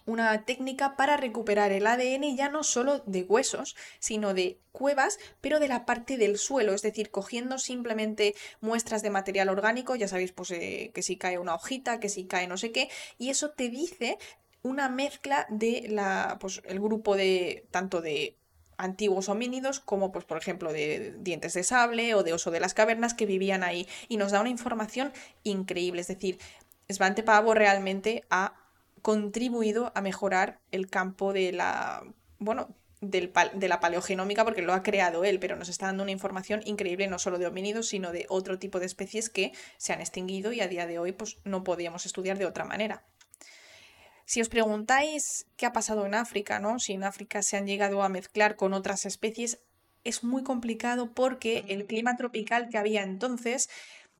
una 0.07 0.45
técnica 0.45 0.95
para 0.95 1.17
recuperar 1.17 1.71
el 1.71 1.85
ADN 1.85 2.35
ya 2.35 2.49
no 2.49 2.63
solo 2.63 3.03
de 3.05 3.23
huesos, 3.23 3.75
sino 3.99 4.33
de 4.33 4.57
cuevas, 4.71 5.19
pero 5.41 5.59
de 5.59 5.67
la 5.67 5.85
parte 5.85 6.17
del 6.17 6.37
suelo, 6.37 6.73
es 6.73 6.81
decir, 6.81 7.11
cogiendo 7.11 7.59
simplemente 7.59 8.33
muestras 8.61 9.03
de 9.03 9.09
material 9.09 9.49
orgánico, 9.49 9.95
ya 9.95 10.07
sabéis, 10.07 10.31
pues 10.31 10.51
eh, 10.51 10.91
que 10.93 11.03
si 11.03 11.17
cae 11.17 11.37
una 11.37 11.55
hojita, 11.55 11.99
que 11.99 12.09
si 12.09 12.25
cae 12.25 12.47
no 12.47 12.57
sé 12.57 12.71
qué, 12.71 12.89
y 13.17 13.29
eso 13.29 13.51
te 13.51 13.69
dice 13.69 14.17
una 14.63 14.89
mezcla 14.89 15.45
de 15.49 15.87
la, 15.89 16.37
pues, 16.39 16.61
el 16.65 16.79
grupo 16.79 17.15
de 17.15 17.67
tanto 17.69 18.01
de 18.01 18.37
antiguos 18.77 19.27
homínidos 19.27 19.79
como 19.79 20.11
pues 20.11 20.23
por 20.25 20.37
ejemplo 20.37 20.71
de 20.71 21.15
dientes 21.17 21.55
de 21.55 21.63
sable 21.63 22.13
o 22.13 22.21
de 22.21 22.33
oso 22.33 22.51
de 22.51 22.59
las 22.59 22.75
cavernas 22.75 23.15
que 23.15 23.25
vivían 23.25 23.63
ahí 23.63 23.87
y 24.07 24.17
nos 24.17 24.31
da 24.31 24.39
una 24.39 24.49
información 24.49 25.11
increíble, 25.43 26.01
es 26.01 26.07
decir, 26.07 26.37
Svante 26.87 27.23
Pavo 27.23 27.55
realmente 27.55 28.23
ha 28.29 28.66
contribuido 29.01 29.91
a 29.95 30.01
mejorar 30.01 30.59
el 30.71 30.89
campo 30.89 31.33
de 31.33 31.51
la, 31.51 32.03
bueno, 32.39 32.75
del, 33.01 33.31
de 33.53 33.67
la 33.67 33.79
paleogenómica 33.79 34.43
porque 34.43 34.61
lo 34.61 34.73
ha 34.73 34.83
creado 34.83 35.23
él, 35.23 35.39
pero 35.39 35.55
nos 35.55 35.69
está 35.69 35.87
dando 35.87 36.03
una 36.03 36.11
información 36.11 36.61
increíble 36.65 37.07
no 37.07 37.19
solo 37.19 37.37
de 37.37 37.47
homínidos, 37.47 37.87
sino 37.87 38.11
de 38.11 38.25
otro 38.29 38.59
tipo 38.59 38.79
de 38.79 38.85
especies 38.85 39.29
que 39.29 39.53
se 39.77 39.93
han 39.93 40.01
extinguido 40.01 40.51
y 40.51 40.61
a 40.61 40.67
día 40.67 40.87
de 40.87 40.99
hoy 40.99 41.11
pues 41.11 41.37
no 41.43 41.63
podíamos 41.63 42.05
estudiar 42.05 42.37
de 42.37 42.45
otra 42.45 42.65
manera. 42.65 43.05
Si 44.25 44.41
os 44.41 44.49
preguntáis 44.49 45.45
qué 45.55 45.65
ha 45.65 45.71
pasado 45.71 46.05
en 46.05 46.13
África, 46.13 46.59
¿no? 46.59 46.79
Si 46.79 46.93
en 46.93 47.05
África 47.05 47.41
se 47.41 47.55
han 47.55 47.65
llegado 47.65 48.03
a 48.03 48.09
mezclar 48.09 48.57
con 48.57 48.73
otras 48.73 49.05
especies, 49.05 49.61
es 50.03 50.23
muy 50.23 50.43
complicado 50.43 51.13
porque 51.13 51.63
el 51.69 51.85
clima 51.85 52.17
tropical 52.17 52.67
que 52.69 52.77
había 52.77 53.03
entonces 53.03 53.69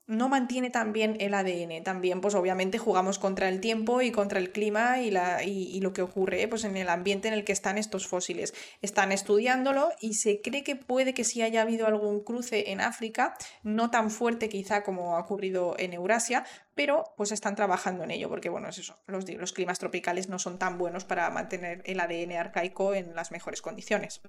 no 0.08 0.30
mantiene 0.30 0.70
también 0.70 1.18
el 1.20 1.34
ADN. 1.34 1.84
También, 1.84 2.22
pues 2.22 2.34
obviamente 2.34 2.78
jugamos 2.78 3.20
contra 3.20 3.50
el 3.50 3.60
tiempo 3.60 4.02
y 4.02 4.12
contra 4.12 4.40
el 4.40 4.52
clima 4.52 5.02
y, 5.02 5.12
la, 5.12 5.44
y, 5.44 5.80
lo 5.82 5.94
que 5.94 6.02
ocurre 6.02 6.48
pues, 6.48 6.64
en 6.64 6.78
el 6.78 6.90
ambiente 6.90 7.28
en 7.28 7.34
el 7.34 7.44
que 7.44 7.52
están 7.52 7.78
estos 7.78 8.08
fósiles. 8.08 8.54
Están 8.82 9.12
estudiándolo 9.12 9.90
y 10.00 10.16
se 10.16 10.42
cree 10.42 10.64
que 10.64 10.78
puede 10.78 11.14
que 11.14 11.26
sí 11.26 11.42
haya 11.42 11.62
habido 11.62 11.88
algún 11.88 12.22
cruce 12.22 12.72
en 12.72 12.80
África, 12.80 13.36
no 13.64 13.92
tan 13.92 14.10
fuerte 14.10 14.48
quizá 14.50 14.84
como 14.84 15.18
ha 15.18 15.20
ocurrido 15.20 15.76
en 15.78 15.94
Eurasia, 15.94 16.46
pero 16.74 17.14
pues 17.18 17.32
están 17.32 17.56
trabajando 17.56 18.04
en 18.04 18.12
ello, 18.12 18.30
porque 18.30 18.50
bueno, 18.50 18.70
es 18.70 18.78
eso, 18.78 18.96
los 19.08 19.52
climas 19.52 19.80
tropicales 19.80 20.30
no 20.30 20.40
son 20.40 20.58
tan 20.58 20.78
buenos 20.78 21.04
para 21.04 21.30
mantener 21.30 21.82
el 21.86 22.00
ADN 22.00 22.34
arcaico 22.34 22.94
en 22.94 23.14
las 23.16 23.32
mejores 23.32 23.62
condiciones. 23.62 24.22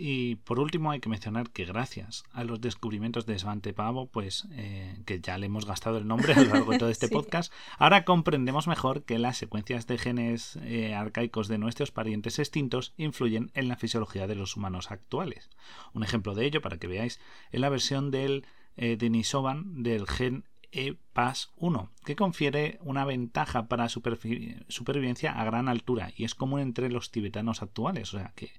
Y 0.00 0.36
por 0.36 0.60
último 0.60 0.92
hay 0.92 1.00
que 1.00 1.08
mencionar 1.08 1.50
que 1.50 1.64
gracias 1.64 2.22
a 2.30 2.44
los 2.44 2.60
descubrimientos 2.60 3.26
de 3.26 3.36
Svante 3.36 3.72
Pavo, 3.72 4.06
pues 4.06 4.46
eh, 4.52 5.02
que 5.06 5.20
ya 5.20 5.36
le 5.38 5.46
hemos 5.46 5.66
gastado 5.66 5.98
el 5.98 6.06
nombre 6.06 6.34
a 6.34 6.40
lo 6.40 6.54
largo 6.54 6.70
de 6.70 6.78
todo 6.78 6.88
este 6.88 7.08
podcast, 7.10 7.52
ahora 7.78 8.04
comprendemos 8.04 8.68
mejor 8.68 9.02
que 9.02 9.18
las 9.18 9.38
secuencias 9.38 9.88
de 9.88 9.98
genes 9.98 10.54
eh, 10.62 10.94
arcaicos 10.94 11.48
de 11.48 11.58
nuestros 11.58 11.90
parientes 11.90 12.38
extintos 12.38 12.94
influyen 12.96 13.50
en 13.54 13.66
la 13.66 13.74
fisiología 13.74 14.28
de 14.28 14.36
los 14.36 14.56
humanos 14.56 14.92
actuales. 14.92 15.50
Un 15.94 16.04
ejemplo 16.04 16.36
de 16.36 16.46
ello, 16.46 16.62
para 16.62 16.78
que 16.78 16.86
veáis, 16.86 17.18
es 17.50 17.60
la 17.60 17.68
versión 17.68 18.12
del 18.12 18.46
eh, 18.76 18.96
Denisovan 18.96 19.82
del 19.82 20.06
gen 20.06 20.44
EPAS1, 20.70 21.90
que 22.04 22.14
confiere 22.14 22.78
una 22.82 23.04
ventaja 23.04 23.66
para 23.66 23.88
supervivencia 23.88 25.32
a 25.32 25.44
gran 25.44 25.68
altura 25.68 26.12
y 26.16 26.22
es 26.22 26.36
común 26.36 26.60
entre 26.60 26.88
los 26.88 27.10
tibetanos 27.10 27.62
actuales, 27.62 28.14
o 28.14 28.18
sea 28.18 28.32
que 28.36 28.52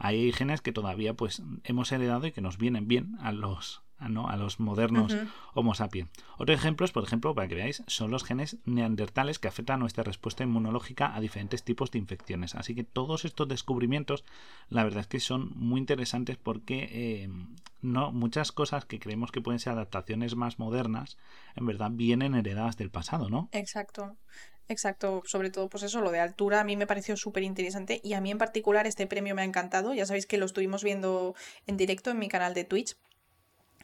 hay 0.00 0.32
genes 0.32 0.62
que 0.62 0.72
todavía 0.72 1.14
pues 1.14 1.42
hemos 1.62 1.92
heredado 1.92 2.26
y 2.26 2.32
que 2.32 2.40
nos 2.40 2.58
vienen 2.58 2.88
bien 2.88 3.16
a 3.20 3.32
los 3.32 3.82
a 4.00 4.36
los 4.36 4.60
modernos 4.60 5.14
Homo 5.52 5.74
sapiens. 5.74 6.08
Otro 6.38 6.54
ejemplo 6.54 6.86
es, 6.86 6.90
por 6.90 7.04
ejemplo, 7.04 7.34
para 7.34 7.48
que 7.48 7.54
veáis, 7.54 7.82
son 7.86 8.10
los 8.10 8.24
genes 8.24 8.56
neandertales 8.64 9.38
que 9.38 9.48
afectan 9.48 9.74
a 9.74 9.80
nuestra 9.80 10.02
respuesta 10.02 10.42
inmunológica 10.42 11.14
a 11.14 11.20
diferentes 11.20 11.64
tipos 11.64 11.90
de 11.90 11.98
infecciones. 11.98 12.54
Así 12.54 12.74
que 12.74 12.82
todos 12.82 13.26
estos 13.26 13.46
descubrimientos, 13.46 14.24
la 14.70 14.84
verdad 14.84 15.00
es 15.00 15.06
que 15.06 15.20
son 15.20 15.52
muy 15.54 15.78
interesantes 15.78 16.38
porque 16.38 16.88
eh, 16.90 17.28
no 17.82 18.10
muchas 18.10 18.52
cosas 18.52 18.86
que 18.86 18.98
creemos 18.98 19.32
que 19.32 19.42
pueden 19.42 19.60
ser 19.60 19.74
adaptaciones 19.74 20.34
más 20.34 20.58
modernas, 20.58 21.18
en 21.54 21.66
verdad 21.66 21.90
vienen 21.92 22.34
heredadas 22.34 22.78
del 22.78 22.90
pasado, 22.90 23.28
¿no? 23.28 23.50
Exacto. 23.52 24.16
Exacto, 24.70 25.22
sobre 25.26 25.50
todo 25.50 25.68
pues 25.68 25.82
eso, 25.82 26.00
lo 26.00 26.12
de 26.12 26.20
altura 26.20 26.60
a 26.60 26.64
mí 26.64 26.76
me 26.76 26.86
pareció 26.86 27.16
súper 27.16 27.42
interesante 27.42 28.00
y 28.04 28.12
a 28.12 28.20
mí 28.20 28.30
en 28.30 28.38
particular 28.38 28.86
este 28.86 29.08
premio 29.08 29.34
me 29.34 29.42
ha 29.42 29.44
encantado, 29.44 29.94
ya 29.94 30.06
sabéis 30.06 30.26
que 30.26 30.38
lo 30.38 30.46
estuvimos 30.46 30.84
viendo 30.84 31.34
en 31.66 31.76
directo 31.76 32.10
en 32.12 32.20
mi 32.20 32.28
canal 32.28 32.54
de 32.54 32.62
Twitch 32.62 32.96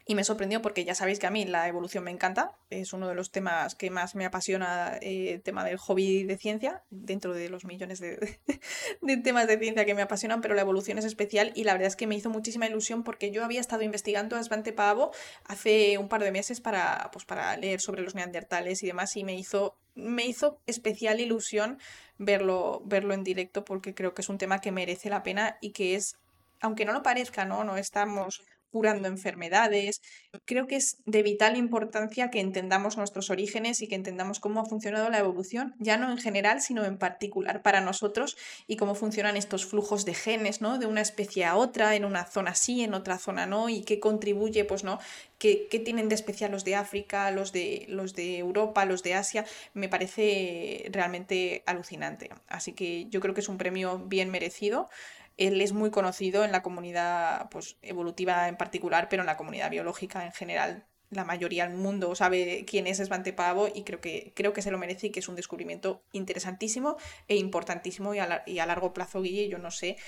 y 0.09 0.15
me 0.15 0.23
sorprendió 0.23 0.63
porque 0.63 0.85
ya 0.85 0.95
sabéis 0.95 1.19
que 1.19 1.27
a 1.27 1.31
mí 1.31 1.45
la 1.45 1.67
evolución 1.67 2.05
me 2.05 2.13
encanta, 2.13 2.53
es 2.71 2.93
uno 2.93 3.09
de 3.09 3.17
los 3.17 3.33
temas 3.33 3.75
que 3.75 3.91
más 3.91 4.15
me 4.15 4.25
apasiona, 4.25 4.99
eh, 5.03 5.33
el 5.33 5.43
tema 5.43 5.65
del 5.65 5.79
hobby 5.79 6.23
de 6.23 6.39
ciencia, 6.39 6.85
dentro 6.91 7.35
de 7.35 7.49
los 7.49 7.65
millones 7.65 7.99
de, 7.99 8.39
de, 9.03 9.17
temas 9.17 9.49
de 9.49 9.59
ciencia 9.59 9.85
que 9.85 9.95
me 9.95 10.03
apasionan, 10.03 10.41
pero 10.41 10.55
la 10.55 10.61
evolución 10.61 10.97
es 10.99 11.05
especial 11.05 11.51
y 11.57 11.65
la 11.65 11.73
verdad 11.73 11.89
es 11.89 11.97
que 11.97 12.07
me 12.07 12.15
hizo 12.15 12.31
muchísima 12.31 12.69
ilusión 12.69 13.03
porque 13.03 13.33
yo 13.33 13.45
había 13.45 13.61
estado 13.61 13.83
investigando 13.83 14.37
a 14.37 14.43
Svante 14.45 14.73
Pavo 14.73 15.11
hace 15.45 15.99
un 15.99 16.09
par 16.09 16.23
de 16.23 16.31
meses 16.31 16.61
para, 16.61 17.11
pues, 17.13 17.25
para 17.25 17.57
leer 17.57 17.81
sobre 17.81 18.03
los 18.03 18.15
neandertales 18.15 18.85
y 18.85 18.87
demás 18.87 19.17
y 19.17 19.25
me 19.25 19.35
hizo 19.35 19.77
me 19.97 20.27
hizo 20.27 20.61
especial 20.67 21.21
ilusión 21.21 21.79
verlo, 22.19 22.83
verlo 22.85 23.15
en 23.15 23.25
directo 23.25 23.65
porque 23.65 23.95
creo 23.95 24.13
que 24.15 24.23
es 24.23 24.29
un 24.29 24.37
tema 24.39 24.61
que 24.61 24.71
merece 24.71 25.09
la 25.09 25.23
pena 25.23 25.57
y 25.63 25.71
que 25.71 25.95
es, 25.95 26.19
aunque 26.61 26.85
no 26.85 26.93
lo 26.93 27.03
parezca, 27.03 27.47
¿no? 27.47 27.65
No 27.65 27.79
estamos 27.79 28.43
curando 28.77 29.09
enfermedades. 29.09 30.03
Creo 30.45 30.67
que 30.67 30.77
es 30.77 30.99
de 31.07 31.23
vital 31.23 31.57
importancia 31.57 32.29
que 32.29 32.41
entendamos 32.41 32.99
nuestros 32.99 33.31
orígenes 33.31 33.81
y 33.81 33.89
que 33.89 33.95
entendamos 33.95 34.39
cómo 34.39 34.61
ha 34.61 34.67
funcionado 34.67 35.09
la 35.09 35.19
evolución, 35.19 35.75
ya 35.79 35.97
no 35.97 36.11
en 36.11 36.19
general, 36.19 36.61
sino 36.61 36.85
en 36.85 36.99
particular 36.99 37.63
para 37.63 37.81
nosotros 37.81 38.37
y 38.67 38.77
cómo 38.77 38.95
funcionan 38.95 39.39
estos 39.39 39.65
flujos 39.65 40.05
de 40.05 40.13
genes, 40.13 40.61
¿no? 40.61 40.79
De 40.79 40.85
una 40.85 41.01
especie 41.01 41.47
a 41.47 41.57
otra, 41.57 41.95
en 41.95 42.05
una 42.05 42.27
zona 42.27 42.55
sí, 42.55 42.85
en 42.85 42.93
otra 42.93 43.17
zona 43.17 43.47
no, 43.47 43.71
y 43.71 43.81
qué 43.83 43.99
contribuye, 43.99 44.67
pues, 44.67 44.85
¿no? 44.85 44.99
¿Qué, 45.39 45.69
qué 45.71 45.79
tienen 45.79 46.11
de 46.11 46.15
especial 46.15 46.51
los 46.51 46.65
de 46.65 46.75
África, 46.75 47.31
los 47.31 47.53
de, 47.53 47.87
los 47.89 48.15
de 48.15 48.37
Europa, 48.37 48.85
los 48.85 49.03
de 49.03 49.15
Asia? 49.15 49.47
Me 49.73 49.89
parece 49.89 50.87
realmente 50.93 51.63
alucinante. 51.65 52.29
Así 52.47 52.75
que 52.75 53.07
yo 53.09 53.21
creo 53.21 53.33
que 53.33 53.41
es 53.41 53.49
un 53.49 53.57
premio 53.57 53.99
bien 54.01 54.31
merecido. 54.31 54.91
Él 55.37 55.61
es 55.61 55.73
muy 55.73 55.91
conocido 55.91 56.45
en 56.45 56.53
la 56.53 56.63
comunidad 56.63 57.49
pues, 57.51 57.77
evolutiva 57.83 58.49
en 58.49 58.57
particular, 58.57 59.09
pero 59.09 59.23
en 59.23 59.27
la 59.27 59.37
comunidad 59.37 59.71
biológica 59.71 60.25
en 60.25 60.33
general. 60.33 60.87
La 61.11 61.25
mayoría 61.25 61.69
del 61.69 61.77
mundo 61.77 62.15
sabe 62.15 62.65
quién 62.67 62.87
es 62.87 62.99
Svante 62.99 63.33
Pavo 63.33 63.69
y 63.73 63.85
creo 63.85 64.01
que, 64.01 64.33
creo 64.35 64.53
que 64.53 64.63
se 64.63 64.71
lo 64.71 64.79
merece 64.79 65.09
y 65.09 65.11
que 65.11 65.21
es 65.21 65.29
un 65.29 65.37
descubrimiento 65.37 66.03
interesantísimo 66.13 66.97
e 67.29 67.37
importantísimo 67.37 68.15
y 68.15 68.19
a, 68.19 68.67
largo 68.67 68.93
plazo, 68.93 69.23
Guille, 69.23 69.49
yo 69.49 69.59
no 69.59 69.71
sé 69.71 69.99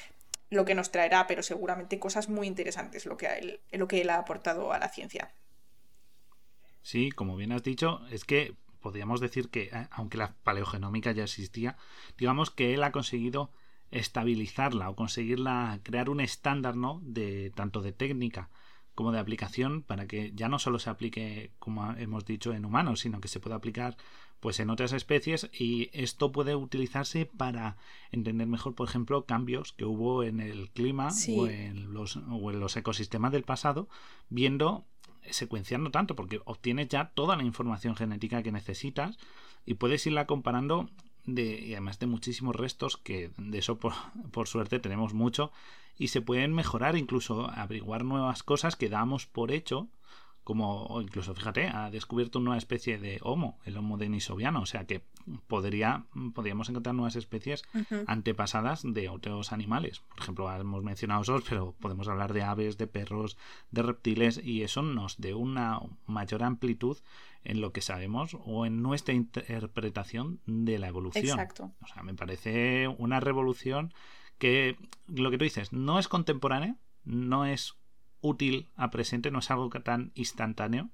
lo 0.51 0.65
que 0.65 0.75
nos 0.75 0.91
traerá, 0.91 1.27
pero 1.27 1.43
seguramente 1.43 1.99
cosas 1.99 2.29
muy 2.29 2.47
interesantes 2.47 3.07
lo 3.07 3.17
que, 3.17 3.27
él, 3.27 3.61
lo 3.71 3.87
que 3.87 4.01
él 4.01 4.11
ha 4.11 4.17
aportado 4.17 4.73
a 4.73 4.79
la 4.79 4.89
ciencia. 4.89 5.33
Sí, 6.83 7.11
como 7.11 7.37
bien 7.37 7.53
has 7.53 7.63
dicho, 7.63 8.01
es 8.11 8.25
que 8.25 8.57
podríamos 8.81 9.21
decir 9.21 9.51
que, 9.51 9.65
eh, 9.65 9.89
aunque 9.91 10.19
la 10.19 10.35
paleogenómica 10.43 11.13
ya 11.13 11.25
existía, 11.25 11.77
digamos 12.17 12.51
que 12.51 12.75
él 12.75 12.83
ha 12.83 12.93
conseguido 12.93 13.53
estabilizarla 13.91 14.91
o 14.91 14.97
conseguirla, 14.97 15.81
crear 15.83 16.11
un 16.11 16.21
estándar, 16.21 16.77
¿no? 16.77 17.01
De 17.03 17.51
tanto 17.55 17.83
de 17.83 17.93
técnica 17.93 18.51
como 18.95 19.13
de 19.13 19.21
aplicación 19.21 19.83
para 19.83 20.09
que 20.09 20.33
ya 20.35 20.49
no 20.49 20.59
solo 20.59 20.81
se 20.81 20.91
aplique, 20.91 21.53
como 21.61 21.93
hemos 21.93 22.25
dicho, 22.25 22.53
en 22.53 22.65
humanos, 22.65 23.01
sino 23.01 23.21
que 23.21 23.29
se 23.29 23.39
pueda 23.39 23.55
aplicar 23.55 23.97
pues 24.41 24.61
en 24.61 24.71
otras 24.71 24.93
especies 24.93 25.49
y 25.53 25.89
esto 25.93 26.33
puede 26.33 26.55
utilizarse 26.55 27.27
para 27.27 27.77
entender 28.11 28.47
mejor, 28.47 28.75
por 28.75 28.89
ejemplo, 28.89 29.25
cambios 29.25 29.73
que 29.73 29.85
hubo 29.85 30.23
en 30.23 30.41
el 30.41 30.71
clima 30.71 31.11
o, 31.29 31.47
en 31.47 31.93
los, 31.93 32.17
o 32.17 32.51
en 32.51 32.61
los 32.61 32.77
ecosistemas 32.77 33.33
del 33.33 33.43
pasado, 33.43 33.89
viendo 34.31 34.85
secuenciando 35.31 35.91
tanto, 35.91 36.17
porque 36.17 36.41
obtienes 36.45 36.89
ya 36.89 37.11
toda 37.15 37.37
la 37.37 37.45
información 37.45 37.97
genética 37.97 38.43
que 38.43 38.53
necesitas 38.53 39.17
y 39.67 39.75
puedes 39.75 40.07
irla 40.07 40.27
comparando 40.27 40.89
de, 41.35 41.61
y 41.61 41.73
además 41.73 41.99
de 41.99 42.07
muchísimos 42.07 42.57
restos, 42.57 42.97
que 42.97 43.31
de 43.37 43.59
eso 43.59 43.79
por, 43.79 43.93
por, 44.33 44.49
suerte 44.49 44.81
tenemos 44.81 45.15
mucho, 45.15 45.53
y 45.99 46.09
se 46.09 46.23
pueden 46.23 46.53
mejorar, 46.55 46.97
incluso 46.97 47.51
averiguar 47.51 48.05
nuevas 48.05 48.43
cosas 48.43 48.77
que 48.77 48.89
damos 48.89 49.27
por 49.27 49.53
hecho, 49.53 49.89
como 50.49 50.99
incluso, 51.03 51.35
fíjate, 51.35 51.67
ha 51.67 51.91
descubierto 51.91 52.39
una 52.39 52.57
especie 52.57 52.97
de 52.97 53.19
Homo, 53.23 53.59
el 53.67 53.77
Homo 53.77 53.99
denisoviano, 53.99 54.63
o 54.63 54.65
sea 54.65 54.87
que 54.87 55.03
podría, 55.47 56.07
podríamos 56.35 56.71
encontrar 56.71 56.95
nuevas 56.95 57.17
especies 57.17 57.65
antepasadas 58.07 58.81
de 58.83 59.11
otros 59.11 59.53
animales. 59.53 60.01
Por 60.01 60.21
ejemplo, 60.21 60.51
hemos 60.51 60.83
mencionado 60.83 61.21
osos, 61.21 61.45
pero 61.47 61.75
podemos 61.79 62.09
hablar 62.09 62.33
de 62.33 62.45
aves, 62.45 62.79
de 62.79 62.87
perros, 62.87 63.37
de 63.73 63.83
reptiles, 63.83 64.41
y 64.43 64.63
eso 64.63 64.81
nos 64.81 65.21
da 65.21 65.37
una 65.37 65.81
mayor 66.07 66.43
amplitud 66.43 66.97
en 67.45 67.61
lo 67.61 67.75
que 67.75 67.83
sabemos 67.83 68.35
o 68.47 68.65
en 68.65 68.81
nuestra 68.81 69.13
interpretación 69.13 70.41
de 70.47 70.79
la 70.79 70.89
evolución. 70.89 71.27
Exacto. 71.27 71.73
O 71.83 71.89
sea, 71.89 72.03
me 72.03 72.15
parece 72.15 72.89
una 72.89 73.21
revolución 73.21 73.93
que, 74.39 74.79
lo 75.09 75.31
que 75.31 75.37
tú 75.37 75.45
dices, 75.45 75.75
no 75.75 75.99
es 75.99 76.09
contemporánea, 76.09 76.77
no 77.05 77.45
es 77.45 77.77
útil 78.21 78.69
a 78.77 78.91
presente, 78.91 79.31
no 79.31 79.39
es 79.39 79.51
algo 79.51 79.71
tan 79.71 80.13
instantáneo, 80.15 80.91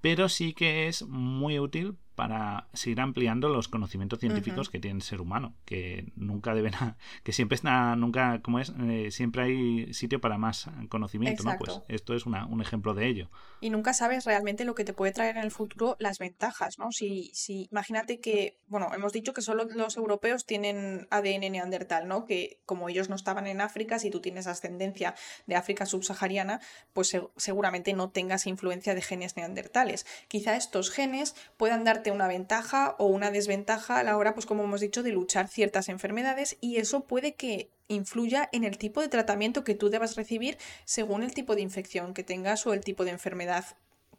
pero 0.00 0.28
sí 0.28 0.52
que 0.52 0.88
es 0.88 1.02
muy 1.06 1.58
útil 1.58 1.96
para 2.16 2.66
seguir 2.72 3.00
ampliando 3.00 3.48
los 3.48 3.68
conocimientos 3.68 4.18
científicos 4.18 4.70
que 4.70 4.80
tiene 4.80 4.96
el 4.96 5.02
ser 5.02 5.20
humano, 5.20 5.54
que 5.64 6.10
nunca 6.16 6.54
deben, 6.54 6.72
que 7.22 7.32
siempre 7.32 7.54
está, 7.54 7.94
nunca, 7.94 8.40
como 8.42 8.58
es, 8.58 8.72
eh, 8.80 9.10
siempre 9.10 9.42
hay 9.42 9.94
sitio 9.94 10.20
para 10.20 10.38
más 10.38 10.68
conocimiento, 10.88 11.44
¿no? 11.44 11.56
Pues 11.58 11.82
esto 11.88 12.14
es 12.14 12.26
un 12.26 12.60
ejemplo 12.60 12.94
de 12.94 13.06
ello. 13.06 13.30
Y 13.60 13.70
nunca 13.70 13.92
sabes 13.92 14.24
realmente 14.24 14.64
lo 14.64 14.74
que 14.74 14.84
te 14.84 14.92
puede 14.92 15.12
traer 15.12 15.36
en 15.36 15.44
el 15.44 15.50
futuro 15.50 15.96
las 15.98 16.18
ventajas, 16.18 16.78
¿no? 16.78 16.90
Si, 16.90 17.30
si 17.34 17.68
imagínate 17.70 18.18
que, 18.18 18.58
bueno, 18.66 18.88
hemos 18.94 19.12
dicho 19.12 19.34
que 19.34 19.42
solo 19.42 19.64
los 19.64 19.96
europeos 19.96 20.46
tienen 20.46 21.06
ADN 21.10 21.52
neandertal, 21.52 22.08
¿no? 22.08 22.24
Que 22.24 22.60
como 22.64 22.88
ellos 22.88 23.10
no 23.10 23.16
estaban 23.16 23.46
en 23.46 23.60
África, 23.60 23.98
si 23.98 24.10
tú 24.10 24.20
tienes 24.20 24.46
ascendencia 24.46 25.14
de 25.46 25.56
África 25.56 25.84
subsahariana, 25.84 26.60
pues 26.94 27.16
seguramente 27.36 27.92
no 27.92 28.10
tengas 28.10 28.46
influencia 28.46 28.94
de 28.94 29.02
genes 29.02 29.36
neandertales. 29.36 30.06
Quizá 30.28 30.56
estos 30.56 30.90
genes 30.90 31.34
puedan 31.56 31.84
darte 31.84 32.05
una 32.10 32.28
ventaja 32.28 32.94
o 32.98 33.06
una 33.06 33.30
desventaja 33.30 33.98
a 33.98 34.02
la 34.02 34.16
hora, 34.16 34.34
pues 34.34 34.46
como 34.46 34.64
hemos 34.64 34.80
dicho, 34.80 35.02
de 35.02 35.12
luchar 35.12 35.48
ciertas 35.48 35.88
enfermedades 35.88 36.56
y 36.60 36.76
eso 36.76 37.04
puede 37.04 37.34
que 37.34 37.70
influya 37.88 38.48
en 38.52 38.64
el 38.64 38.78
tipo 38.78 39.00
de 39.00 39.08
tratamiento 39.08 39.64
que 39.64 39.74
tú 39.74 39.90
debas 39.90 40.16
recibir 40.16 40.58
según 40.84 41.22
el 41.22 41.34
tipo 41.34 41.54
de 41.54 41.62
infección 41.62 42.14
que 42.14 42.24
tengas 42.24 42.66
o 42.66 42.72
el 42.72 42.80
tipo 42.80 43.04
de 43.04 43.12
enfermedad 43.12 43.64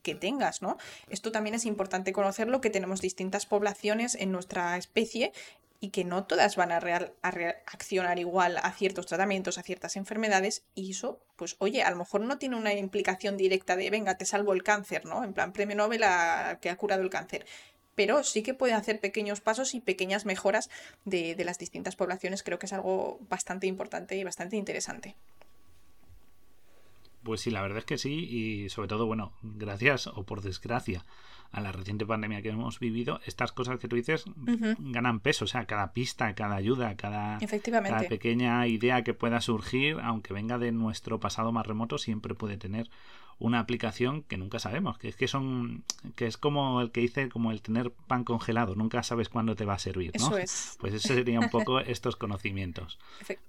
que 0.02 0.15
tengas, 0.15 0.62
¿no? 0.62 0.78
Esto 1.10 1.32
también 1.32 1.56
es 1.56 1.65
importante 1.65 2.13
conocerlo, 2.13 2.62
que 2.62 2.69
tenemos 2.69 3.02
distintas 3.02 3.45
poblaciones 3.45 4.15
en 4.15 4.32
nuestra 4.32 4.78
especie 4.78 5.34
y 5.80 5.89
que 5.89 6.04
no 6.04 6.26
todas 6.26 6.56
van 6.56 6.71
a, 6.71 6.80
reaccionar 6.80 8.17
igual 8.17 8.58
a 8.58 8.71
ciertos 8.71 9.06
tratamientos, 9.06 9.58
a 9.58 9.63
ciertas 9.63 9.95
enfermedades, 9.95 10.63
y 10.73 10.91
eso, 10.91 11.19
pues 11.36 11.56
oye, 11.60 11.84
a 11.84 11.91
lo 11.91 11.97
mejor 11.97 12.21
no 12.21 12.38
tiene 12.38 12.56
una 12.56 12.73
implicación 12.73 13.38
directa 13.38 13.76
de, 13.76 13.89
venga, 13.89 14.17
te 14.17 14.26
salvo 14.26 14.54
el 14.54 14.63
cáncer, 14.63 15.06
¿no? 15.06 15.23
En 15.23 15.34
plan, 15.34 15.54
premio 15.54 15.76
Nobel 15.76 16.04
que 16.62 16.69
ha 16.69 16.78
curado 16.78 17.04
el 17.04 17.10
cáncer 17.10 17.45
pero 17.97 18.23
sí 18.23 18.43
que 18.43 18.53
puede 18.53 18.73
hacer 18.73 18.99
pequeños 18.99 19.41
pasos 19.41 19.73
y 19.73 19.81
pequeñas 19.81 20.27
mejoras 20.27 20.69
de, 21.03 21.36
las 21.43 21.57
distintas 21.57 21.95
poblaciones. 21.95 22.43
Creo 22.43 22.60
que 22.60 22.67
es 22.67 22.73
algo 22.73 23.19
bastante 23.27 23.65
importante 23.65 24.15
y 24.15 24.23
bastante 24.23 24.55
interesante. 24.55 25.15
Pues 27.23 27.41
sí, 27.41 27.49
la 27.49 27.63
verdad 27.63 27.79
es 27.79 27.86
que 27.86 27.97
sí, 27.97 28.13
y 28.13 28.69
sobre 28.69 28.88
todo, 28.88 29.07
bueno, 29.07 29.33
gracias 29.41 30.05
o 30.05 30.23
por 30.23 30.41
desgracia 30.41 31.03
a 31.51 31.60
la 31.60 31.71
reciente 31.71 32.05
pandemia 32.05 32.43
que 32.43 32.49
hemos 32.49 32.79
vivido, 32.79 33.19
estas 33.25 33.51
cosas 33.51 33.79
que 33.79 33.88
tú 33.88 33.95
dices 33.95 34.25
ganan 34.77 35.19
peso, 35.19 35.45
o 35.45 35.47
sea, 35.47 35.65
cada 35.65 35.91
pista, 35.93 36.36
cada 36.36 36.55
ayuda, 36.55 36.95
cada, 36.97 37.39
cada 37.39 37.99
pequeña 38.07 38.67
idea 38.67 39.03
que 39.03 39.13
pueda 39.13 39.41
surgir, 39.41 39.97
aunque 40.03 40.33
venga 40.33 40.57
de 40.60 40.71
nuestro 40.71 41.19
pasado 41.19 41.51
más 41.51 41.65
remoto, 41.65 41.97
siempre 41.97 42.36
puede 42.36 42.57
tener 42.57 42.89
una 43.39 43.60
aplicación 43.60 44.23
que 44.23 44.38
nunca 44.38 44.58
sabemos, 44.60 44.97
que 44.97 45.10
es 45.10 45.15
que 45.15 45.28
son 45.28 45.84
que 46.15 46.26
es 46.26 46.38
como 46.38 46.82
el 46.82 46.91
que 46.91 47.02
dice 47.02 47.30
como 47.30 47.52
el 47.52 47.62
tener 47.62 47.91
pan 47.91 48.23
congelado, 48.23 48.76
nunca 48.76 49.04
sabes 49.04 49.30
cuándo 49.30 49.56
te 49.56 49.65
va 49.65 49.76
a 49.76 49.80
servir, 49.80 50.12
¿no? 50.19 50.28
Eso 50.28 50.38
es. 50.38 50.78
Pues 50.80 50.93
eso 50.93 51.10
sería 51.10 51.39
un 51.39 51.50
poco 51.50 51.80
estos 51.80 52.15
conocimientos. 52.15 52.97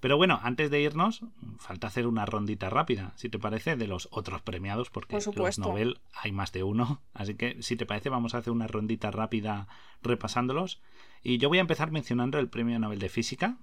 Pero 0.00 0.16
bueno, 0.16 0.40
antes 0.42 0.70
de 0.70 0.82
irnos, 0.82 1.22
falta 1.58 1.86
hacer 1.86 2.06
una 2.06 2.26
rondita 2.26 2.68
rápida, 2.68 3.12
si 3.16 3.30
te 3.30 3.38
parece, 3.38 3.76
de 3.76 3.86
los 3.86 4.08
otros 4.10 4.42
premiados, 4.42 4.90
porque 4.90 5.18
los 5.34 5.58
Nobel 5.58 6.00
hay 6.14 6.32
más 6.32 6.52
de 6.52 6.62
uno, 6.62 7.00
así 7.14 7.34
que 7.34 7.62
si 7.62 7.76
te 7.76 7.86
parece 7.86 8.10
vamos 8.10 8.34
a 8.34 8.38
hacer 8.38 8.52
una 8.52 8.66
rondita 8.66 9.10
rápida 9.10 9.68
repasándolos. 10.02 10.82
Y 11.22 11.38
yo 11.38 11.48
voy 11.48 11.58
a 11.58 11.62
empezar 11.62 11.90
mencionando 11.90 12.38
el 12.38 12.48
Premio 12.48 12.78
Nobel 12.78 12.98
de 12.98 13.08
Física, 13.08 13.56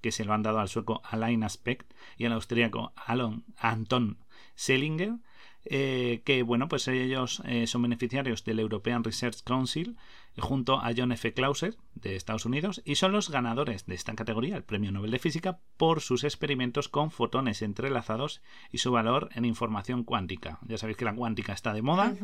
que 0.00 0.12
se 0.12 0.24
lo 0.24 0.32
han 0.32 0.42
dado 0.42 0.60
al 0.60 0.68
sueco 0.68 1.02
Alain 1.04 1.44
Aspect 1.44 1.92
y 2.16 2.24
al 2.24 2.32
austríaco 2.32 2.92
Alon, 2.96 3.44
Anton 3.56 4.18
Selinger, 4.54 5.16
eh, 5.70 6.22
que 6.24 6.42
bueno, 6.42 6.68
pues 6.68 6.88
ellos 6.88 7.42
eh, 7.44 7.66
son 7.66 7.82
beneficiarios 7.82 8.44
del 8.44 8.60
European 8.60 9.04
Research 9.04 9.42
Council 9.44 9.96
junto 10.38 10.80
a 10.80 10.92
John 10.96 11.12
F. 11.12 11.32
Clauser 11.32 11.76
de 11.94 12.14
Estados 12.14 12.44
Unidos 12.44 12.82
y 12.84 12.96
son 12.96 13.12
los 13.12 13.30
ganadores 13.30 13.86
de 13.86 13.94
esta 13.94 14.14
categoría, 14.14 14.56
el 14.56 14.64
Premio 14.64 14.92
Nobel 14.92 15.10
de 15.10 15.18
Física, 15.18 15.60
por 15.76 16.00
sus 16.00 16.24
experimentos 16.24 16.88
con 16.88 17.10
fotones 17.10 17.62
entrelazados 17.62 18.42
y 18.70 18.78
su 18.78 18.92
valor 18.92 19.30
en 19.34 19.44
información 19.44 20.04
cuántica. 20.04 20.58
Ya 20.66 20.78
sabéis 20.78 20.98
que 20.98 21.04
la 21.04 21.14
cuántica 21.14 21.52
está 21.52 21.72
de 21.72 21.82
moda 21.82 22.14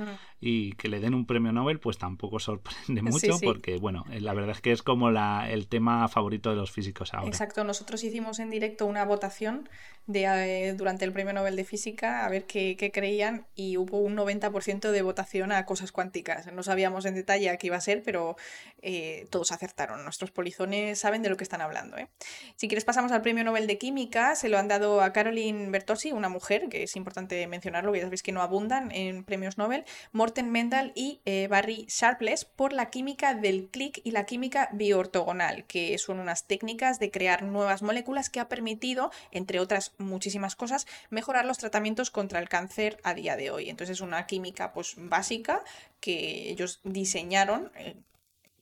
y 0.41 0.73
que 0.73 0.89
le 0.89 1.01
den 1.01 1.15
un 1.15 1.27
premio 1.27 1.53
Nobel 1.53 1.81
pues 1.81 1.99
tampoco 1.99 2.39
sorprende 2.39 3.03
mucho 3.03 3.39
porque 3.43 3.79
bueno, 3.79 4.05
eh, 4.11 4.21
la 4.21 4.35
verdad 4.35 4.53
es 4.57 4.61
que 4.61 4.73
es 4.73 4.83
como 4.83 5.11
la, 5.11 5.51
el 5.51 5.69
tema 5.69 6.07
favorito 6.09 6.51
de 6.51 6.57
los 6.57 6.71
físicos 6.71 7.15
ahora. 7.15 7.29
Exacto, 7.29 7.65
nosotros 7.65 8.05
hicimos 8.05 8.39
en 8.39 8.51
directo 8.51 8.87
una 8.87 9.05
votación 9.05 9.69
de, 10.07 10.75
durante 10.77 11.05
el 11.05 11.13
Premio 11.13 11.33
Nobel 11.33 11.57
de 11.57 11.65
Física 11.65 12.27
a 12.27 12.29
ver 12.29 12.45
qué, 12.45 12.77
qué 12.77 12.91
creían 12.91 13.47
y 13.55 13.77
hubo 13.77 13.99
un 13.99 14.17
90% 14.17 14.91
de 14.91 15.03
votación 15.03 15.53
a 15.53 15.65
cosas 15.65 15.93
cuánticas. 15.93 16.53
No 16.53 16.63
sabíamos 16.63 17.05
en 17.05 17.15
detalle 17.15 17.51
a 17.51 17.57
qué 17.57 17.69
iba 17.69 17.77
a 17.77 17.81
ser, 17.81 18.02
pero 18.03 18.37
eh, 18.83 19.27
todos 19.31 19.53
acertaron. 19.53 20.05
Nuestros 20.05 20.31
polizones 20.31 20.99
saben 20.99 21.23
de 21.23 21.31
lo 21.31 21.37
que 21.37 21.45
están 21.45 21.61
hablando. 21.61 21.97
¿eh? 21.97 22.09
Si 22.57 22.69
quieres 22.69 22.85
pasamos 22.85 23.13
al 23.13 23.23
Premio 23.23 23.45
Nobel 23.45 23.67
de 23.67 23.79
Química, 23.79 24.35
se 24.35 24.49
lo 24.49 24.59
han 24.59 24.69
dado 24.69 25.01
a 25.01 25.13
Caroline 25.13 25.71
Bertossi, 25.71 26.13
una 26.13 26.29
mujer, 26.29 26.69
que 26.69 26.83
es 26.83 26.97
importante 26.97 27.47
mencionarlo, 27.47 27.95
ya 27.95 28.03
sabéis 28.03 28.23
que 28.23 28.33
no 28.33 28.43
abundan 28.43 28.91
en 28.93 29.25
premios 29.25 29.59
Nobel, 29.59 29.85
Morten 30.13 30.51
Mendel 30.51 30.93
y 30.95 31.21
eh, 31.25 31.47
Barry 31.49 31.87
Sharpless 31.89 32.45
por 32.45 32.73
la 32.73 32.91
química 32.91 33.35
del 33.35 33.69
clic 33.69 34.01
y 34.05 34.11
la 34.11 34.27
química 34.27 34.69
bioortogonal, 34.73 35.65
que 35.67 35.97
son 35.99 36.19
unas 36.19 36.47
técnicas 36.47 36.99
de 36.99 37.11
crear 37.11 37.43
nuevas 37.43 37.83
moléculas 37.83 38.31
que 38.31 38.41
ha 38.41 38.49
permitido, 38.49 39.11
entre 39.31 39.61
otras 39.61 39.93
muchísimas 39.99 40.57
cosas, 40.57 40.87
mejorar 41.11 41.45
los 41.45 41.59
tratamientos 41.59 42.11
contra 42.11 42.41
el 42.41 42.49
cáncer 42.49 42.99
a 43.05 43.15
día 43.15 43.37
de 43.37 43.51
hoy. 43.51 43.71
Entonces 43.71 43.99
es 43.99 44.01
una 44.01 44.27
química 44.27 44.73
pues 44.73 44.95
básica 44.97 45.63
que 46.01 46.51
ellos 46.51 46.81
diseñaron 46.83 47.71
eh, 47.77 47.92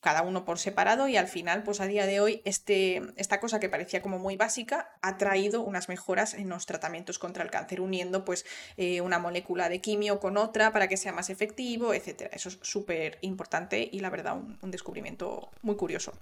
cada 0.00 0.22
uno 0.22 0.44
por 0.44 0.58
separado 0.58 1.08
y 1.08 1.16
al 1.16 1.28
final, 1.28 1.62
pues 1.62 1.80
a 1.80 1.86
día 1.86 2.06
de 2.06 2.20
hoy, 2.20 2.42
este, 2.44 3.02
esta 3.16 3.40
cosa 3.40 3.60
que 3.60 3.68
parecía 3.68 4.02
como 4.02 4.18
muy 4.18 4.36
básica 4.36 4.90
ha 5.02 5.18
traído 5.18 5.62
unas 5.62 5.88
mejoras 5.88 6.34
en 6.34 6.48
los 6.48 6.66
tratamientos 6.66 7.18
contra 7.18 7.44
el 7.44 7.50
cáncer, 7.50 7.80
uniendo 7.80 8.24
pues 8.24 8.46
eh, 8.76 9.00
una 9.00 9.18
molécula 9.18 9.68
de 9.68 9.80
quimio 9.80 10.20
con 10.20 10.36
otra 10.36 10.72
para 10.72 10.88
que 10.88 10.96
sea 10.96 11.12
más 11.12 11.30
efectivo, 11.30 11.94
etc. 11.94 12.30
Eso 12.32 12.48
es 12.48 12.58
súper 12.62 13.18
importante 13.20 13.88
y 13.90 14.00
la 14.00 14.10
verdad 14.10 14.36
un 14.36 14.70
descubrimiento 14.70 15.50
muy 15.62 15.76
curioso. 15.76 16.12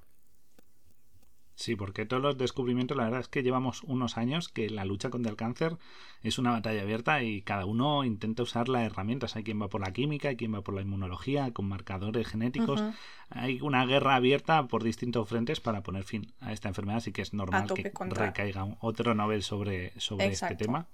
Sí, 1.69 1.77
porque 1.77 2.07
todos 2.07 2.23
los 2.23 2.39
descubrimientos, 2.39 2.97
la 2.97 3.05
verdad 3.05 3.21
es 3.21 3.29
que 3.29 3.43
llevamos 3.43 3.83
unos 3.83 4.17
años 4.17 4.49
que 4.49 4.71
la 4.71 4.87
lucha 4.87 5.11
contra 5.11 5.29
el 5.29 5.37
cáncer 5.37 5.77
es 6.23 6.39
una 6.39 6.53
batalla 6.53 6.81
abierta 6.81 7.23
y 7.23 7.43
cada 7.43 7.67
uno 7.67 8.05
intenta 8.05 8.43
usar 8.43 8.71
las 8.71 8.85
herramientas. 8.85 9.37
Hay 9.37 9.45
quien 9.45 9.61
va 9.61 9.69
por 9.69 9.83
la 9.83 9.93
química, 9.93 10.31
hay 10.31 10.37
quien 10.37 10.55
va 10.55 10.63
por 10.63 10.75
la 10.75 10.81
inmunología, 10.81 11.53
con 11.53 11.69
marcadores 11.69 12.27
genéticos. 12.27 12.83
Hay 13.29 13.61
una 13.61 13.85
guerra 13.85 14.15
abierta 14.15 14.67
por 14.67 14.83
distintos 14.83 15.29
frentes 15.29 15.61
para 15.61 15.83
poner 15.83 16.05
fin 16.05 16.33
a 16.41 16.55
esta 16.55 16.69
enfermedad, 16.69 16.97
así 16.97 17.13
que 17.13 17.21
es 17.21 17.35
normal 17.35 17.67
que 17.75 17.93
recaiga 18.13 18.67
otro 18.81 19.15
Nobel 19.15 19.43
sobre, 19.43 19.93
sobre 20.01 20.29
este 20.29 20.57
tema. 20.57 20.87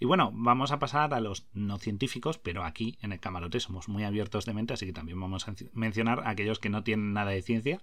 Y 0.00 0.06
bueno, 0.06 0.30
vamos 0.32 0.72
a 0.72 0.78
pasar 0.78 1.12
a 1.12 1.20
los 1.20 1.44
no 1.52 1.76
científicos, 1.76 2.38
pero 2.38 2.64
aquí 2.64 2.96
en 3.02 3.12
el 3.12 3.20
camarote 3.20 3.60
somos 3.60 3.90
muy 3.90 4.04
abiertos 4.04 4.46
de 4.46 4.54
mente, 4.54 4.72
así 4.72 4.86
que 4.86 4.94
también 4.94 5.20
vamos 5.20 5.46
a 5.48 5.54
mencionar 5.74 6.20
a 6.20 6.30
aquellos 6.30 6.60
que 6.60 6.70
no 6.70 6.82
tienen 6.82 7.12
nada 7.12 7.32
de 7.32 7.42
ciencia 7.42 7.82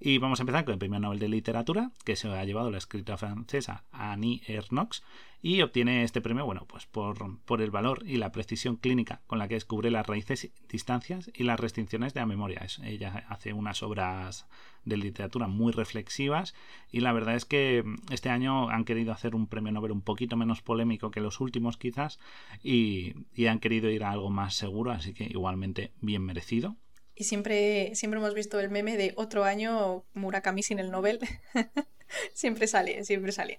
y 0.00 0.18
vamos 0.18 0.40
a 0.40 0.42
empezar 0.42 0.64
con 0.64 0.74
el 0.74 0.78
Premio 0.78 1.00
Nobel 1.00 1.18
de 1.18 1.28
Literatura, 1.28 1.90
que 2.04 2.16
se 2.16 2.28
ha 2.28 2.44
llevado 2.44 2.70
la 2.70 2.78
escritora 2.78 3.18
francesa 3.18 3.84
Annie 3.92 4.42
Ernaux, 4.46 5.02
y 5.44 5.60
obtiene 5.60 6.04
este 6.04 6.22
premio, 6.22 6.46
bueno, 6.46 6.64
pues 6.66 6.86
por, 6.86 7.38
por, 7.40 7.60
el 7.60 7.70
valor 7.70 8.02
y 8.06 8.16
la 8.16 8.32
precisión 8.32 8.76
clínica 8.76 9.20
con 9.26 9.38
la 9.38 9.46
que 9.46 9.56
descubre 9.56 9.90
las 9.90 10.06
raíces, 10.06 10.50
distancias 10.70 11.30
y 11.34 11.44
las 11.44 11.60
restricciones 11.60 12.14
de 12.14 12.20
la 12.20 12.26
memoria. 12.26 12.66
ella 12.82 13.26
hace 13.28 13.52
unas 13.52 13.82
obras 13.82 14.46
de 14.86 14.96
literatura 14.96 15.46
muy 15.46 15.70
reflexivas 15.70 16.54
y 16.90 17.00
la 17.00 17.12
verdad 17.12 17.34
es 17.34 17.44
que 17.44 17.84
este 18.10 18.30
año 18.30 18.70
han 18.70 18.86
querido 18.86 19.12
hacer 19.12 19.34
un 19.34 19.46
premio 19.46 19.70
Nobel 19.70 19.92
un 19.92 20.00
poquito 20.00 20.34
menos 20.38 20.62
polémico 20.62 21.10
que 21.10 21.20
los 21.20 21.38
últimos 21.40 21.76
quizás 21.76 22.18
y, 22.62 23.12
y 23.34 23.44
han 23.44 23.60
querido 23.60 23.90
ir 23.90 24.04
a 24.04 24.12
algo 24.12 24.30
más 24.30 24.54
seguro, 24.54 24.92
así 24.92 25.12
que 25.12 25.24
igualmente 25.24 25.92
bien 26.00 26.24
merecido. 26.24 26.74
Y 27.14 27.24
siempre, 27.24 27.94
siempre 27.94 28.18
hemos 28.18 28.34
visto 28.34 28.58
el 28.58 28.70
meme 28.70 28.96
de 28.96 29.12
otro 29.16 29.44
año 29.44 30.04
Murakami 30.14 30.62
sin 30.62 30.78
el 30.78 30.90
Nobel. 30.90 31.20
Siempre 32.32 32.66
sale, 32.66 33.04
siempre 33.04 33.32
sale. 33.32 33.58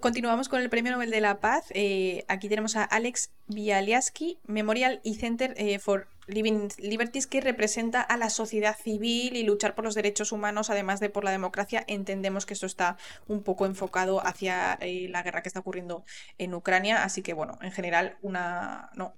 continuamos 0.00 0.48
con 0.48 0.60
el 0.60 0.70
Premio 0.70 0.92
Nobel 0.92 1.10
de 1.10 1.20
la 1.20 1.40
Paz. 1.40 1.66
Eh, 1.70 2.24
aquí 2.28 2.48
tenemos 2.48 2.76
a 2.76 2.84
Alex 2.84 3.30
Bialyaski, 3.46 4.38
Memorial 4.46 5.00
y 5.02 5.16
Center 5.16 5.54
eh, 5.56 5.78
for 5.78 6.08
Living 6.26 6.68
Liberties, 6.78 7.26
que 7.26 7.40
representa 7.40 8.00
a 8.02 8.16
la 8.16 8.30
sociedad 8.30 8.76
civil 8.76 9.36
y 9.36 9.42
luchar 9.42 9.74
por 9.74 9.84
los 9.84 9.94
derechos 9.94 10.32
humanos, 10.32 10.70
además 10.70 11.00
de 11.00 11.10
por 11.10 11.24
la 11.24 11.30
democracia. 11.30 11.84
Entendemos 11.86 12.46
que 12.46 12.54
esto 12.54 12.66
está 12.66 12.96
un 13.26 13.42
poco 13.42 13.66
enfocado 13.66 14.24
hacia 14.26 14.74
eh, 14.80 15.08
la 15.10 15.22
guerra 15.22 15.42
que 15.42 15.48
está 15.48 15.60
ocurriendo 15.60 16.04
en 16.36 16.54
Ucrania. 16.54 17.04
Así 17.04 17.22
que, 17.22 17.32
bueno, 17.32 17.58
en 17.62 17.72
general, 17.72 18.18
una. 18.22 18.90
No, 18.94 19.14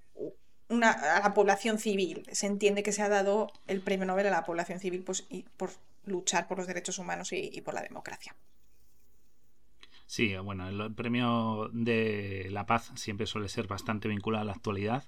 una, 0.71 0.91
a 0.93 1.21
la 1.21 1.35
población 1.35 1.79
civil. 1.79 2.27
Se 2.33 2.47
entiende 2.47 2.83
que 2.83 2.93
se 2.93 3.03
ha 3.03 3.09
dado 3.09 3.53
el 3.67 3.83
premio 3.83 4.07
Nobel 4.07 4.29
a 4.29 4.31
la 4.31 4.45
población 4.45 4.79
civil 4.79 5.03
pues, 5.05 5.27
y 5.29 5.45
por 5.57 5.71
luchar 6.07 6.49
por 6.49 6.59
los 6.59 6.67
derechos 6.67 6.99
humanos 6.99 7.33
y, 7.33 7.61
por 7.61 7.75
la 7.75 7.83
democracia. 7.83 8.35
Sí, 10.07 10.37
bueno, 10.39 10.69
el 10.69 10.95
premio 10.95 11.69
de 11.73 12.49
la 12.51 12.67
paz 12.67 12.91
siempre 12.95 13.27
suele 13.27 13.49
ser 13.49 13.67
bastante 13.67 14.09
vinculado 14.09 14.43
a 14.43 14.47
la 14.47 14.53
actualidad, 14.53 15.05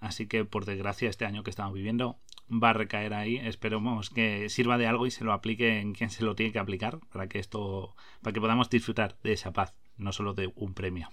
así 0.00 0.26
que 0.26 0.44
por 0.44 0.64
desgracia 0.64 1.08
este 1.08 1.24
año 1.24 1.44
que 1.44 1.50
estamos 1.50 1.74
viviendo 1.74 2.18
va 2.50 2.70
a 2.70 2.74
recaer 2.74 3.14
ahí. 3.14 3.36
Esperemos 3.36 4.10
que 4.10 4.48
sirva 4.48 4.78
de 4.78 4.86
algo 4.86 5.06
y 5.06 5.12
se 5.12 5.24
lo 5.24 5.32
aplique 5.32 5.78
en 5.78 5.92
quien 5.92 6.10
se 6.10 6.24
lo 6.24 6.34
tiene 6.34 6.52
que 6.52 6.58
aplicar 6.58 6.98
para 7.12 7.28
que 7.28 7.38
esto, 7.38 7.94
para 8.22 8.32
que 8.32 8.40
podamos 8.40 8.70
disfrutar 8.70 9.16
de 9.22 9.32
esa 9.34 9.52
paz, 9.52 9.74
no 9.96 10.12
solo 10.12 10.34
de 10.34 10.52
un 10.56 10.74
premio. 10.74 11.08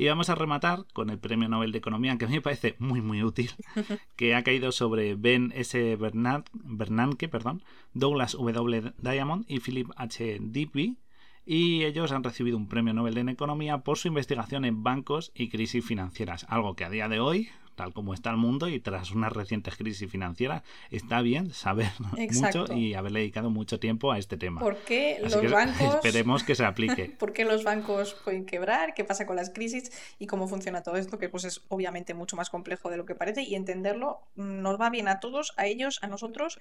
Y 0.00 0.06
vamos 0.06 0.30
a 0.30 0.34
rematar 0.34 0.86
con 0.94 1.10
el 1.10 1.18
Premio 1.18 1.50
Nobel 1.50 1.72
de 1.72 1.78
Economía, 1.78 2.16
que 2.16 2.24
a 2.24 2.28
mí 2.28 2.32
me 2.32 2.40
parece 2.40 2.74
muy, 2.78 3.02
muy 3.02 3.22
útil, 3.22 3.50
que 4.16 4.34
ha 4.34 4.42
caído 4.42 4.72
sobre 4.72 5.14
Ben 5.14 5.52
S. 5.54 5.98
Bernanke, 5.98 7.28
perdón, 7.28 7.62
Douglas 7.92 8.32
W. 8.32 8.94
Diamond 8.96 9.44
y 9.46 9.60
Philip 9.60 9.90
H. 9.96 10.38
Digby, 10.40 10.96
y 11.44 11.84
ellos 11.84 12.12
han 12.12 12.24
recibido 12.24 12.56
un 12.56 12.66
premio 12.66 12.94
Nobel 12.94 13.12
de 13.12 13.30
Economía 13.30 13.82
por 13.82 13.98
su 13.98 14.08
investigación 14.08 14.64
en 14.64 14.82
bancos 14.82 15.32
y 15.34 15.50
crisis 15.50 15.84
financieras, 15.84 16.46
algo 16.48 16.74
que 16.76 16.86
a 16.86 16.90
día 16.90 17.06
de 17.10 17.20
hoy 17.20 17.50
tal 17.80 17.94
como 17.94 18.12
está 18.12 18.28
el 18.28 18.36
mundo 18.36 18.68
y 18.68 18.78
tras 18.78 19.10
una 19.10 19.30
reciente 19.30 19.70
crisis 19.70 20.10
financiera, 20.10 20.62
está 20.90 21.22
bien 21.22 21.54
saber 21.54 21.90
mucho 22.34 22.66
y 22.74 22.92
haberle 22.92 23.20
dedicado 23.20 23.48
mucho 23.48 23.80
tiempo 23.80 24.12
a 24.12 24.18
este 24.18 24.36
tema. 24.36 24.60
¿Por 24.60 24.76
qué 24.84 25.18
los 25.22 25.34
bancos... 25.50 25.94
Esperemos 25.94 26.44
que 26.44 26.54
se 26.54 26.64
aplique. 26.66 27.06
¿Por 27.06 27.32
qué 27.32 27.46
los 27.46 27.64
bancos 27.64 28.12
pueden 28.22 28.44
quebrar? 28.44 28.92
¿Qué 28.92 29.02
pasa 29.02 29.24
con 29.24 29.36
las 29.36 29.48
crisis? 29.48 29.90
Y 30.18 30.26
cómo 30.26 30.46
funciona 30.46 30.82
todo 30.82 30.96
esto, 30.96 31.18
que 31.18 31.30
pues 31.30 31.44
es 31.44 31.62
obviamente 31.68 32.12
mucho 32.12 32.36
más 32.36 32.50
complejo 32.50 32.90
de 32.90 32.98
lo 32.98 33.06
que 33.06 33.14
parece 33.14 33.44
y 33.44 33.54
entenderlo 33.54 34.20
nos 34.36 34.78
va 34.78 34.90
bien 34.90 35.08
a 35.08 35.18
todos, 35.18 35.54
a 35.56 35.66
ellos, 35.66 36.00
a 36.02 36.06
nosotros, 36.06 36.60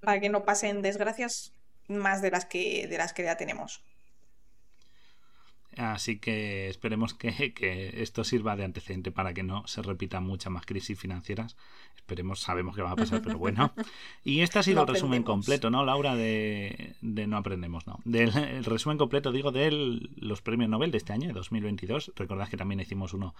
para 0.00 0.18
que 0.18 0.30
no 0.30 0.44
pasen 0.44 0.82
desgracias 0.82 1.52
más 1.86 2.22
de 2.22 2.32
las 2.32 2.44
que, 2.44 2.88
de 2.88 2.98
las 2.98 3.12
que 3.12 3.22
ya 3.22 3.36
tenemos. 3.36 3.84
Así 5.76 6.18
que 6.18 6.68
esperemos 6.68 7.12
que, 7.12 7.52
esto 7.96 8.24
sirva 8.24 8.56
de 8.56 8.64
antecedente 8.64 9.12
para 9.12 9.34
que 9.34 9.42
no 9.42 9.66
se 9.66 9.82
repitan 9.82 10.24
muchas 10.24 10.50
más 10.50 10.64
crisis 10.64 10.98
financieras. 10.98 11.56
Esperemos, 11.96 12.40
sabemos 12.40 12.74
que 12.74 12.82
va 12.82 12.92
a 12.92 12.96
pasar, 12.96 13.20
pero 13.22 13.38
bueno. 13.38 13.72
Y 14.24 14.40
este 14.40 14.58
ha 14.58 14.62
sido 14.62 14.82
el 14.82 14.88
resumen 14.88 15.22
completo, 15.22 15.70
¿no, 15.70 15.84
Laura? 15.84 16.16
De, 16.16 16.94
No 17.02 17.36
Aprendemos, 17.36 17.86
¿no? 17.86 18.00
Del 18.04 18.34
el 18.36 18.64
resumen 18.64 18.96
completo, 18.96 19.32
digo, 19.32 19.52
de 19.52 19.70
los 20.16 20.40
premios 20.40 20.70
Nobel 20.70 20.90
de 20.90 20.98
este 20.98 21.12
año, 21.12 21.28
de 21.28 21.34
2022. 21.34 22.12
Recordad 22.16 22.48
que 22.48 22.56
también 22.56 22.80
hicimos 22.80 23.12
uno 23.12 23.34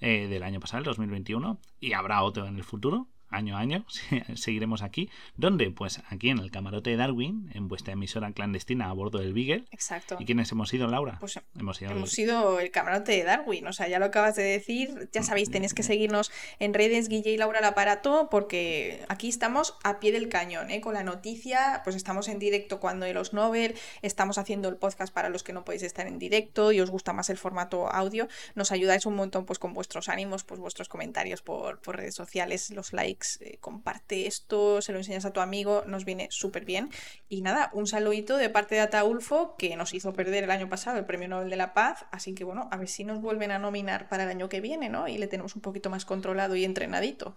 eh, 0.00 0.28
del 0.28 0.42
año 0.42 0.60
pasado, 0.60 0.78
el 0.78 0.84
2021, 0.84 1.58
y 1.80 1.92
habrá 1.92 2.22
otro 2.22 2.46
en 2.46 2.56
el 2.56 2.64
futuro 2.64 3.08
año 3.30 3.56
a 3.56 3.60
año, 3.60 3.84
seguiremos 4.34 4.82
aquí. 4.82 5.10
¿Dónde? 5.36 5.70
Pues 5.70 6.02
aquí 6.08 6.30
en 6.30 6.38
el 6.38 6.50
camarote 6.50 6.90
de 6.90 6.96
Darwin, 6.96 7.50
en 7.54 7.68
vuestra 7.68 7.92
emisora 7.92 8.32
clandestina 8.32 8.90
a 8.90 8.92
bordo 8.92 9.18
del 9.18 9.32
Beagle. 9.32 9.64
Exacto. 9.70 10.16
¿Y 10.18 10.24
quiénes 10.24 10.50
hemos 10.52 10.68
sido, 10.68 10.88
Laura? 10.88 11.16
Pues 11.20 11.40
hemos 11.58 11.76
sido, 11.76 11.92
hemos 11.92 12.10
sido 12.10 12.60
el 12.60 12.70
camarote 12.70 13.12
de 13.12 13.24
Darwin, 13.24 13.66
o 13.66 13.72
sea, 13.72 13.88
ya 13.88 13.98
lo 13.98 14.06
acabas 14.06 14.36
de 14.36 14.42
decir. 14.42 15.08
Ya 15.12 15.22
sabéis, 15.22 15.50
tenéis 15.50 15.74
que 15.74 15.82
seguirnos 15.82 16.30
en 16.58 16.74
redes 16.74 17.08
Guille 17.08 17.30
y 17.30 17.36
Laura 17.36 17.60
el 17.60 17.64
aparato, 17.64 18.28
porque 18.30 19.04
aquí 19.08 19.28
estamos 19.28 19.76
a 19.84 20.00
pie 20.00 20.12
del 20.12 20.28
cañón, 20.28 20.70
¿eh? 20.70 20.80
con 20.80 20.94
la 20.94 21.02
noticia, 21.02 21.80
pues 21.84 21.96
estamos 21.96 22.28
en 22.28 22.38
directo 22.38 22.80
cuando 22.80 23.06
hay 23.06 23.12
los 23.12 23.32
Nobel, 23.32 23.74
estamos 24.02 24.38
haciendo 24.38 24.68
el 24.68 24.76
podcast 24.76 25.12
para 25.12 25.28
los 25.28 25.42
que 25.42 25.52
no 25.52 25.64
podéis 25.64 25.82
estar 25.82 26.06
en 26.06 26.18
directo 26.18 26.72
y 26.72 26.80
os 26.80 26.90
gusta 26.90 27.12
más 27.12 27.30
el 27.30 27.38
formato 27.38 27.90
audio. 27.90 28.28
Nos 28.54 28.72
ayudáis 28.72 29.06
un 29.06 29.14
montón 29.14 29.44
pues 29.46 29.58
con 29.58 29.72
vuestros 29.72 30.08
ánimos, 30.08 30.44
pues 30.44 30.60
vuestros 30.60 30.88
comentarios 30.88 31.42
por, 31.42 31.80
por 31.80 31.96
redes 31.96 32.14
sociales, 32.14 32.70
los 32.70 32.92
likes 32.92 33.19
eh, 33.40 33.58
comparte 33.60 34.26
esto, 34.26 34.80
se 34.82 34.92
lo 34.92 34.98
enseñas 34.98 35.24
a 35.24 35.32
tu 35.32 35.40
amigo, 35.40 35.84
nos 35.86 36.04
viene 36.04 36.28
súper 36.30 36.64
bien. 36.64 36.90
Y 37.28 37.42
nada, 37.42 37.70
un 37.72 37.86
saludito 37.86 38.36
de 38.36 38.50
parte 38.50 38.74
de 38.74 38.82
Ataulfo, 38.82 39.56
que 39.56 39.76
nos 39.76 39.94
hizo 39.94 40.12
perder 40.12 40.44
el 40.44 40.50
año 40.50 40.68
pasado 40.68 40.98
el 40.98 41.06
Premio 41.06 41.28
Nobel 41.28 41.50
de 41.50 41.56
la 41.56 41.74
Paz, 41.74 42.06
así 42.10 42.34
que 42.34 42.44
bueno, 42.44 42.68
a 42.70 42.76
ver 42.76 42.88
si 42.88 43.04
nos 43.04 43.20
vuelven 43.20 43.50
a 43.50 43.58
nominar 43.58 44.08
para 44.08 44.24
el 44.24 44.30
año 44.30 44.48
que 44.48 44.60
viene, 44.60 44.88
¿no? 44.88 45.08
Y 45.08 45.18
le 45.18 45.26
tenemos 45.26 45.56
un 45.56 45.62
poquito 45.62 45.90
más 45.90 46.04
controlado 46.04 46.56
y 46.56 46.64
entrenadito 46.64 47.36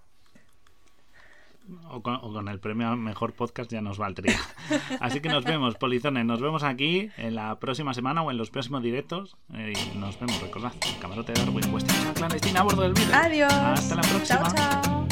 o 1.90 2.02
con, 2.02 2.48
el 2.48 2.60
premio 2.60 2.90
al 2.90 2.98
mejor 2.98 3.34
podcast 3.34 3.72
ya 3.72 3.82
nos 3.82 3.98
valdría. 3.98 4.40
Así 5.00 5.22
que 5.22 5.30
nos 5.30 5.44
vemos, 5.44 5.76
polizones. 5.76 6.26
Nos 6.26 6.42
vemos 6.42 6.64
aquí 6.64 7.10
en 7.18 7.36
la 7.36 7.60
próxima 7.60 7.94
semana 7.94 8.22
o 8.22 8.32
en 8.32 8.38
los 8.38 8.50
próximos 8.50 8.84
directos. 8.84 9.38
Eh, 9.54 9.74
y 9.94 9.98
nos 9.98 10.20
vemos, 10.20 10.42
recordad, 10.42 10.74
camarote 11.00 11.34
de 11.34 11.42
Darwin, 11.42 11.72
vuestra 11.72 11.96
clandestina 12.14 12.62
a 12.62 12.64
bordo 12.64 12.82
del 12.82 12.94
vídeo. 12.94 13.16
Adiós. 13.16 13.54
Hasta 13.54 13.96
la 13.96 14.02
próxima. 14.02 14.54
Chao, 14.54 14.82
chao. 14.82 15.03